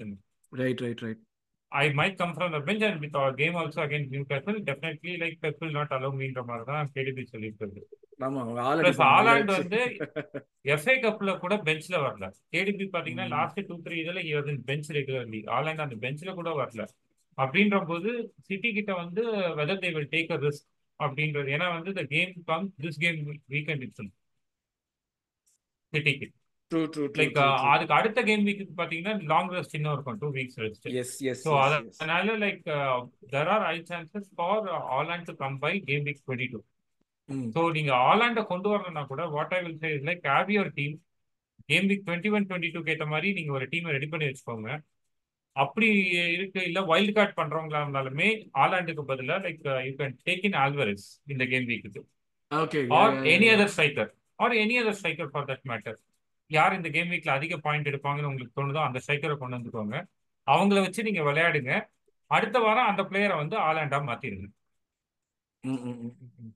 right 0.51 0.81
right 0.81 1.03
right 1.05 1.21
I 1.71 1.85
might 1.99 2.17
come 2.17 2.33
from 2.35 2.53
the 2.55 2.61
bench 2.67 2.85
and 2.87 3.01
with 3.03 3.17
game 3.37 3.57
also 3.61 3.81
again 3.85 4.07
Newcastle 4.31 4.59
definitely 4.69 5.13
like 5.23 5.37
people 5.45 5.75
not 5.77 5.93
allow 5.97 6.17
மீன்ற 6.21 6.43
மாதிரி 6.49 6.65
தான் 6.71 6.91
KDP 6.95 7.23
சொல்லியிருக்கிறது. 7.31 7.81
ஆலாண்ட் 9.11 9.51
வந்து 9.55 9.79
FI 10.73 10.95
கப்ல 10.97 11.31
கூட 11.39 11.55
பெஞ்ச்ல 11.67 11.95
வரல. 12.05 12.25
கேடிபி 12.53 12.85
பாத்தீங்கன்னா 12.95 13.27
லாஸ்ட் 13.35 13.61
டூ 13.69 13.77
த்ரீ 13.85 13.97
இதுல 14.03 14.21
பெஞ்ச் 14.69 14.91
ரெகுலர்லி 14.97 15.41
ஆலாண்ட் 15.55 15.85
அந்த 15.85 15.97
பெஞ்ச்ல 16.05 16.33
கூட 16.39 16.51
வரல. 16.61 16.83
அப்படின்ற 17.37 17.77
போது 17.85 18.09
சிட்டி 18.47 18.69
கிட்ட 18.73 18.91
வந்து 18.99 19.21
whether 19.59 19.81
they 19.83 19.91
will 19.95 20.11
take 20.11 20.33
a 20.35 20.39
risk 20.43 20.67
அப்படின்றது 20.99 21.49
ஏன்னா 21.55 21.67
வந்து 21.77 21.91
the 21.97 22.03
game 22.11 22.33
come 22.49 22.67
this 22.83 22.99
game 23.03 23.19
weekend 23.53 23.83
it's 23.87 24.03
சிட்டிக்கு 25.93 26.27
லைக் 27.17 27.35
அதுக்கு 27.71 27.95
அடுத்த 27.97 28.19
கேம் 28.29 28.45
வீக் 28.47 28.61
பாத்தீங்கன்னா 28.77 29.13
லாங் 29.31 29.51
ரெஸ்ட் 29.55 29.75
இன்னும் 29.77 29.93
இருக்கும் 29.93 30.19
டூ 30.21 30.29
வீக்ஸ் 30.37 30.59
ரெஸ்ட் 30.63 30.87
ஸோ 31.43 31.51
அதனால 31.63 32.35
like 32.45 32.61
there 33.33 33.51
are 33.55 33.65
I 33.67 33.75
chances 33.91 34.29
for 34.37 34.69
all 34.95 35.11
and 35.15 35.27
to 35.29 35.35
come 35.43 35.57
by 35.65 35.73
game 35.89 36.05
week 36.09 36.23
twenty 36.25 36.47
two 36.53 36.61
so 37.55 37.61
நீங்க 37.71 37.91
ஆலாண்ட 38.07 38.41
கொண்டு 38.47 38.67
வரணும்னா 38.69 39.03
கூட 39.05 39.23
what 39.35 39.53
I 39.53 39.61
will 39.63 39.79
say 39.83 39.89
is 39.95 40.07
like 40.09 40.25
have 40.29 40.49
your 40.55 40.71
team 40.77 40.95
game 41.69 41.87
week 41.89 42.05
twenty 42.07 42.31
one 42.35 42.47
twenty 42.49 42.71
டூக்கு 42.73 42.93
ஏற்ற 42.93 43.05
மாதிரி 43.05 43.29
நீங்க 43.33 43.51
ஒரு 43.51 43.65
டீமை 43.71 43.91
ரெடி 43.91 44.07
பண்ணி 44.11 44.25
வச்சுக்கோங்க. 44.29 44.69
அப்படி 45.55 45.87
இருக்கு 46.35 46.59
இல்ல 46.63 46.79
வைல்ட் 46.83 47.15
கார்டு 47.15 47.33
பண்றவங்களா 47.33 47.81
இருந்தாலுமே 47.83 48.27
ஆலாண்டுக்கு 48.63 49.03
பதிலா 49.11 49.35
like 49.45 49.59
you 49.87 49.93
can 49.99 50.17
take 50.27 50.45
in 50.49 50.57
Alvarez 50.63 51.05
இந்த 51.27 51.45
கேம் 51.45 51.67
வீக்குக்கு 51.67 52.01
okay 52.51 52.79
or 52.99 53.13
any 53.33 53.47
other 53.53 53.71
striker 53.73 54.11
or 54.39 54.55
any 54.63 54.75
other 54.81 54.97
striker 54.99 55.31
for 55.33 55.47
that 55.51 55.65
matter 55.65 55.99
யார் 56.51 56.77
இந்த 56.77 56.89
கேம் 56.89 57.11
வீக்ல 57.11 57.31
அதிக 57.31 57.57
பாயிண்ட் 57.59 57.89
எடுப்பாங்கன்னு 57.91 58.31
உங்களுக்கு 58.31 58.57
தோணுதோ 58.59 58.81
அந்த 58.87 58.99
ஸ்ட்ரைக்கரை 58.99 59.35
கொண்டு 59.37 59.57
வந்துக்கோங்க. 59.57 59.95
அவங்கள 60.47 60.79
வச்சு 60.81 61.07
நீங்க 61.07 61.21
விளையாடுங்க. 61.23 61.71
அடுத்த 62.31 62.57
வாரம் 62.59 62.89
அந்த 62.91 63.01
பிளேயரை 63.03 63.35
வந்து 63.41 63.55
ஆலாண்டா 63.59 63.99
மாத்திருங்க. 64.09 64.45
ம் 65.63 65.81
ம் 65.83 65.97
ம் 66.03 66.13
ம். 66.41 66.53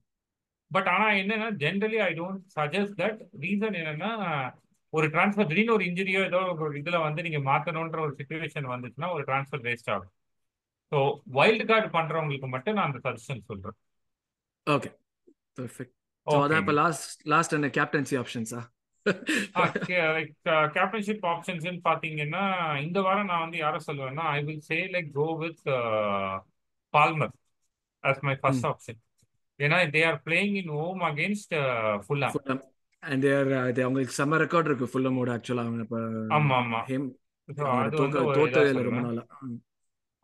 பட் 0.70 0.88
ஆனா 0.88 1.06
என்னன்னா 1.20 1.48
generally 1.60 1.98
I 2.02 2.10
don't 2.14 2.40
suggest 2.56 2.96
that 2.98 3.20
reason 3.42 3.76
என்னன்னா 3.80 4.10
ஒரு 4.92 5.06
டிரான்ஸ்ஃபர் 5.14 5.48
திடீர்னு 5.48 5.74
ஒரு 5.74 5.84
இன்ஜுரியோ 5.86 6.20
ஏதோ 6.26 6.40
ஒரு 6.60 6.74
இதுல 6.80 6.98
வந்து 7.02 7.24
நீங்க 7.26 7.40
மாத்தணும்ன்ற 7.48 8.00
ஒரு 8.00 8.14
சுச்சுவேஷன் 8.18 8.68
வந்துச்சுன்னா 8.72 9.10
ஒரு 9.14 9.24
டிரான்ஸ்ஃபர் 9.24 9.64
வேஸ்ட் 9.66 9.90
ஆகும். 9.90 10.12
ஸோ 10.92 10.98
வைல்டு 11.36 11.64
கார்டு 11.66 11.88
பண்றவங்களுக்கு 11.96 12.48
மட்டும் 12.48 12.76
நான் 12.76 12.88
அந்த 12.90 13.00
சஜஷன் 13.06 13.46
சொல்றேன். 13.48 13.76
ஓகே 14.66 14.90
பெர்ஃபெக்ட் 15.58 15.94
ஸோ 16.26 16.36
அதான் 16.38 16.62
இப்போ 16.62 16.74
லாஸ்ட் 16.78 17.04
லாஸ்ட் 17.32 17.56
என்ன 17.56 17.70
கேப்டன்சி 17.76 18.16
ஆப்ஷன்ஸா 18.20 18.60
லைக் 20.16 20.32
கேப்டன்ஷிப் 20.74 21.26
ஆப்ஷன்ஸ் 21.30 21.66
பாத்தீங்கன்னா 21.86 22.42
இந்த 22.82 22.98
வாரம் 23.00 23.30
நான் 23.30 23.44
வந்து 23.44 23.58
யாரை 23.58 23.78
சொல்லுவேன்னா 23.86 24.24
I 24.32 24.40
will 24.44 24.64
say 24.66 24.78
like 24.94 25.10
go 25.14 25.28
with 25.42 25.62
Palmer 26.94 27.34
as 28.04 28.18
my 28.22 28.34
hmm. 28.34 28.40
First 28.42 28.66
option 28.66 28.98
ஏன்னா 29.60 29.78
they 29.94 30.02
are 30.08 30.18
playing 30.26 30.56
in 30.60 30.72
home 30.76 31.00
against 31.08 31.54
Fulham 32.04 32.34
and 33.02 33.22
there 33.24 33.50
அது 33.60 33.80
அவங்களுக்கு 33.84 34.16
செம்ம 34.16 34.38
ரெக்கார்ட் 34.42 34.68
இருக்கு 34.68 34.86
ஃபுல்லமோட 34.92 35.30
ஆக்சுவலா 35.34 35.64
அவங்க 35.64 35.84
இப்போ 35.86 36.00
ஆமா 36.36 36.56
ஆமா. 36.62 36.80
ஹேம் 36.88 37.08
ஸோ 37.48 37.62
அவங்களோட 37.64 37.84
அது 37.84 37.98
வந்து 37.98 38.16
தோக்க 38.16 38.28
ஒரு 38.30 38.38
இதா 38.40 38.46
தோத்ததே 38.46 38.70
இல்லை 38.70 38.84
ரொம்ப 38.88 39.02
நாளா. 39.06 39.24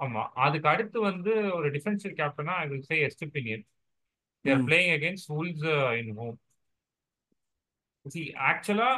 ஆமா. 0.01 0.23
அதுக்கு 0.45 0.69
அடுத்து 0.71 0.99
வந்து 1.03 1.33
ஒரு 1.55 1.69
டிஃபென்சிவ் 1.77 2.15
கேப்டனா 2.19 2.55
I 2.63 2.69
will 2.71 2.87
say 2.89 2.97
Estupinan 3.07 3.65
there 4.45 4.59
hmm. 4.59 4.67
Playing 4.67 4.93
against 4.97 5.31
Wolves 5.33 5.65
in 6.01 6.13
home 6.19 6.37
see 8.07 8.23
ஆக்சுவலா 8.49 8.89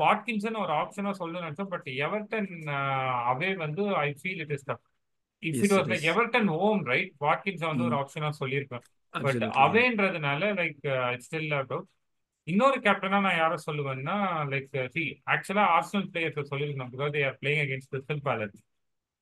வாட்கின்சன் 0.00 0.58
ஒரு 0.60 0.72
ஆப்ஷனா 0.80 1.12
சொல்லணும்னு 1.20 1.46
நினைச்சேன் 1.46 1.70
பட் 1.70 1.86
எவர்டன் 2.02 2.50
அவே 3.30 3.50
வந்து 3.62 3.84
I 4.00 4.08
feel 4.18 4.42
it 4.44 4.52
is 4.56 4.66
tough 4.68 4.84
if 5.42 5.60
it 5.60 5.74
was 5.76 5.88
like 5.92 6.06
Everton 6.12 6.50
home 6.56 6.82
right 6.90 7.14
Watkins 7.22 7.64
வந்து 7.68 7.86
ஒரு 7.88 7.96
ஆப்ஷனா 8.00 8.30
சொல்லியிருப்பேன். 8.40 8.84
பட் 9.14 9.44
அவேன்றதுனால 9.64 10.52
லைக் 10.54 10.80
ஸ்டில் 11.20 11.54
அவுட் 11.54 11.88
இன்னொரு 12.46 12.78
கேப்டனா 12.80 13.18
நான் 13.20 13.38
யாரை 13.38 13.58
சொல்லுவேன்னா 13.66 14.16
லைக் 14.52 14.76
சி 14.94 15.02
ஆக்சுவலா 15.32 15.64
ஆர்சனல் 15.76 16.08
பிளேயர்ஸ் 16.10 16.50
சொல்லியிருந்தோம் 16.52 16.92
because 16.94 17.12
they 17.12 17.22
are 17.24 17.36
playing 17.42 17.62
against 17.64 17.90
Crystal 17.92 18.22
Palace 18.28 18.56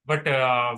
but 0.06 0.28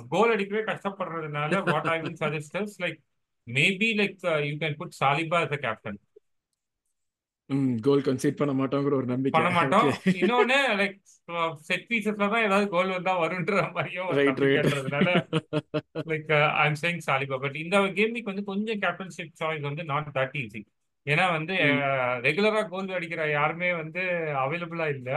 goal 0.08 0.32
அடிக்கவே 0.34 0.62
கஷ்டப்படுறதுனால 0.64 1.60
what 1.68 1.90
I 1.92 1.98
will 2.00 2.18
suggest 2.22 2.80
like 2.80 2.98
maybe 3.46 3.90
like 4.00 4.18
you 4.48 4.56
can 4.56 4.76
put 4.76 4.96
Saliba 5.00 5.40
as 5.46 5.52
a 5.52 5.60
captain 5.66 6.00
goal 7.86 8.04
concede 8.08 8.38
பண்ண 8.40 8.52
மாட்டோங்கிற 8.60 8.94
ஒரு 9.00 9.08
நம்பிக்கை. 9.12 9.34
பண்ண 9.36 9.50
மாட்டோம். 9.56 9.88
இன்னொன்னு 10.20 10.58
லைக் 10.80 10.96
செட் 11.68 11.86
பீசஸ்ல 11.90 12.28
தான் 12.34 12.46
ஏதாவது 12.48 12.66
கோல் 12.74 12.94
வந்தா 12.96 13.12
வரும்ன்ற 13.22 13.64
மாதிரியும் 13.76 14.12
like 16.12 16.30
I 16.62 16.66
am 16.70 16.78
saying 16.82 17.02
Saliba 17.08 17.38
but 17.44 17.58
இந்த 17.64 17.82
கேமிக்கு 17.98 18.32
வந்து 18.32 18.48
கொஞ்சம் 18.52 18.80
கேப்டன்ஷிப் 18.84 19.36
சாய்ஸ் 19.42 19.68
வந்து 19.68 19.84
நாட் 19.92 20.10
தட் 20.18 20.38
ஈஸி 20.42 20.62
ஏன்னா 21.06 21.24
வந்து 21.36 21.54
ரெகுலரா 22.26 22.62
கோல் 22.72 22.96
அடிக்கிற 22.98 23.22
யாருமே 23.38 23.70
வந்து 23.82 24.02
அவைலபிளா 24.44 24.86
இல்ல. 24.96 25.10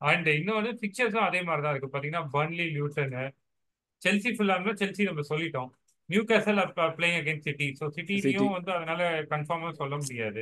அண்ட் 0.00 0.28
இன்னொன்று 0.38 0.70
பிக்சர்ஸும் 0.82 1.26
அதே 1.28 1.40
மாதிரி 1.48 1.62
தான் 1.64 1.74
இருக்கு. 1.74 1.92
பாத்தீங்கன்னா 1.92 2.24
பர்ன்லி 2.34 2.66
லியூட்டனு 2.74 3.22
செல்சி 4.02 4.30
ஃபுல்லாமே 4.36 4.72
செல்சி 4.80 5.02
நம்ம 5.08 5.22
சொல்லிட்டோம். 5.30 5.70
Newcastle 6.30 6.60
playing 6.96 7.18
against 7.20 7.46
City 7.48 7.66
so 7.78 7.84
City 7.96 8.16
சிட்டிலையும் 8.24 8.56
வந்து 8.56 8.70
அதனால 8.76 9.00
கன்ஃபார்மா 9.32 9.70
சொல்ல 9.80 9.94
முடியாது. 10.02 10.40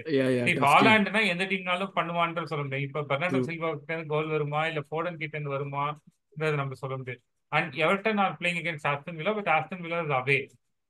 ஹாலாண்டுனா 0.67 1.23
எந்த 1.33 1.45
டீம்னாலும் 1.53 1.95
பண்ணுவான்ற 1.99 2.45
சொல்ல 2.51 2.65
முடியும் 2.65 2.87
இப்போ 2.89 3.03
பெர்னாண்டோ 3.11 3.41
சில்வா 3.49 3.71
கிட்ட 3.77 3.93
இருந்து 3.95 4.13
கோல் 4.15 4.33
வருமா 4.35 4.63
இல்ல 4.71 4.83
ஃபோர்டன் 4.89 5.21
கிட்ட 5.23 5.35
இருந்து 5.37 5.55
வருமான்றது 5.57 6.61
நம்ம 6.63 6.79
சொல்ல 6.83 6.97
முடியாது. 7.01 7.23
And 7.53 7.73
Everton 7.85 8.21
are 8.25 8.37
playing 8.41 8.61
against 8.63 8.89
Aston 8.93 9.19
Villa 9.21 9.35
but 9.39 9.51
Aston 9.57 9.83
Villa 9.87 10.01
is 10.07 10.15
away 10.21 10.39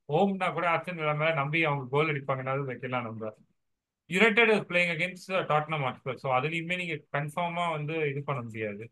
ஹோம்னா 0.09 0.49
கூட 0.57 0.67
ஆஸ்டன் 0.75 0.99
வில்லா 1.01 1.15
மேல 1.23 1.33
நம்பி 1.41 1.61
அவங்க 1.69 1.85
கோல் 1.95 2.11
அடிப்பாங்கன்னாலும் 2.13 2.69
வைக்கலாம் 2.73 3.07
நம்ம. 3.09 3.33
United 4.11 4.53
is 4.55 4.67
playing 4.71 4.93
against 4.95 5.31
Tottenham 5.53 5.85
Hotspur 5.87 6.19
so 6.23 6.29
அதுலயுமே 6.39 6.77
நீங்க 6.83 6.97
கன்ஃபார்மா 7.17 7.65
வந்து 7.77 7.95
இது 8.11 8.23
பண்ண 8.29 8.41
முடியாது. 8.49 8.85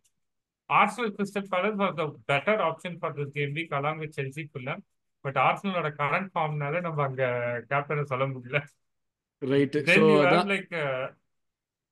Arsenal 0.71 1.13
Crystal 1.17 1.49
Palace 1.53 1.79
was 1.83 1.97
the 2.01 2.05
better 2.31 2.61
option 2.69 2.97
for 3.01 3.15
this 3.19 3.35
game 3.37 3.55
week 3.59 3.75
along 3.79 4.01
with 4.05 4.17
Chelsea 4.19 4.45
ஃபுல்லா 4.51 4.75
பட் 5.25 5.39
ஆர்சனலோட 5.43 5.89
கரண்ட் 5.99 6.31
ஃபார்ம்னால 6.33 6.81
நம்ம 6.81 7.03
அங்க 7.03 7.25
கேப்டனை 7.71 8.05
சொல்ல 8.05 8.25
முடியல. 8.27 8.61
ரைட் 9.91 10.01
லைக் 10.53 10.73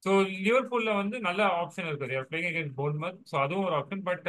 ஸோ 0.02 0.10
லிவர்பூல்ல 0.44 0.90
வந்து 0.94 1.16
நல்ல 1.20 1.40
ஆப்ஷன் 1.60 1.88
இருக்குது 1.88 2.22
பிளேயிங் 2.28 2.48
அகேன்ஸ்ட் 2.50 2.78
போர்ன்மத் 2.78 3.18
ஸோ 3.30 3.36
அதுவும் 3.42 3.66
ஒரு 3.66 3.76
option 3.80 4.04
but 4.04 4.28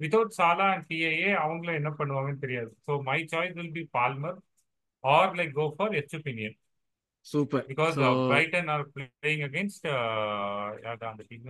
without 0.00 0.36
Salah 0.38 0.66
and 0.72 0.86
TAA 0.90 1.30
அவங்களும் 1.42 1.78
என்ன 1.80 1.90
பண்ணுவாங்கன்னு 1.98 2.42
தெரியாது. 2.42 2.70
So 2.86 2.94
my 3.02 3.18
choice 3.32 3.56
will 3.58 3.74
be 3.76 3.84
Palmer 3.94 4.38
or 5.04 5.32
like 5.38 5.52
go 5.52 5.66
for 5.76 5.94
Estupinan 5.94 6.56
super 7.26 7.64
because 7.70 7.94
Brighton 8.26 8.68
are 8.74 8.84
playing 8.94 9.44
against 9.48 9.86
அந்த 11.08 11.22
டீம் 11.30 11.48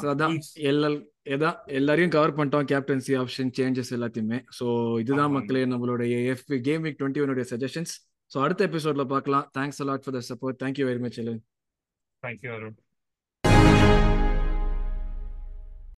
ஸோ 0.00 0.06
அதான் 0.12 0.34
உல்ஸ் 0.36 0.52
எல்லா 0.70 0.88
எதான் 1.34 1.56
எல்லாரையும் 1.78 2.12
கவர் 2.16 2.34
பண்ணிட்டோம். 2.36 2.66
கேப்டன்சி 2.72 3.14
ஆப்ஷன் 3.22 3.50
சேஞ்சஸ் 3.58 3.92
எல்லாத்தையுமே. 3.96 4.38
ஸோ 4.58 4.66
இதுதான் 5.02 5.34
மக்களே 5.36 5.64
நம்மளுடைய 5.72 6.14
எஃப் 6.34 6.46
கேம் 6.68 6.84
வீக் 6.86 7.00
டுவெண்ட்டி 7.00 7.24
ஒனுடைய 7.24 7.46
சஜஷன்ஸ் 7.52 7.94
ஸோ 8.30 8.38
அடுத்த 8.44 8.68
எபிசோட்ல 8.70 9.04
பார்க்கலாம். 9.14 9.46
Thanks 9.58 9.80
a lot 9.84 10.04
for 10.04 10.16
the 10.18 10.22
support 10.30 10.60
thank you 10.62 10.86
very 10.90 11.02
much 11.06 11.18
Ellen 11.22 11.42
thank you 12.22 12.50
Arun 12.56 12.76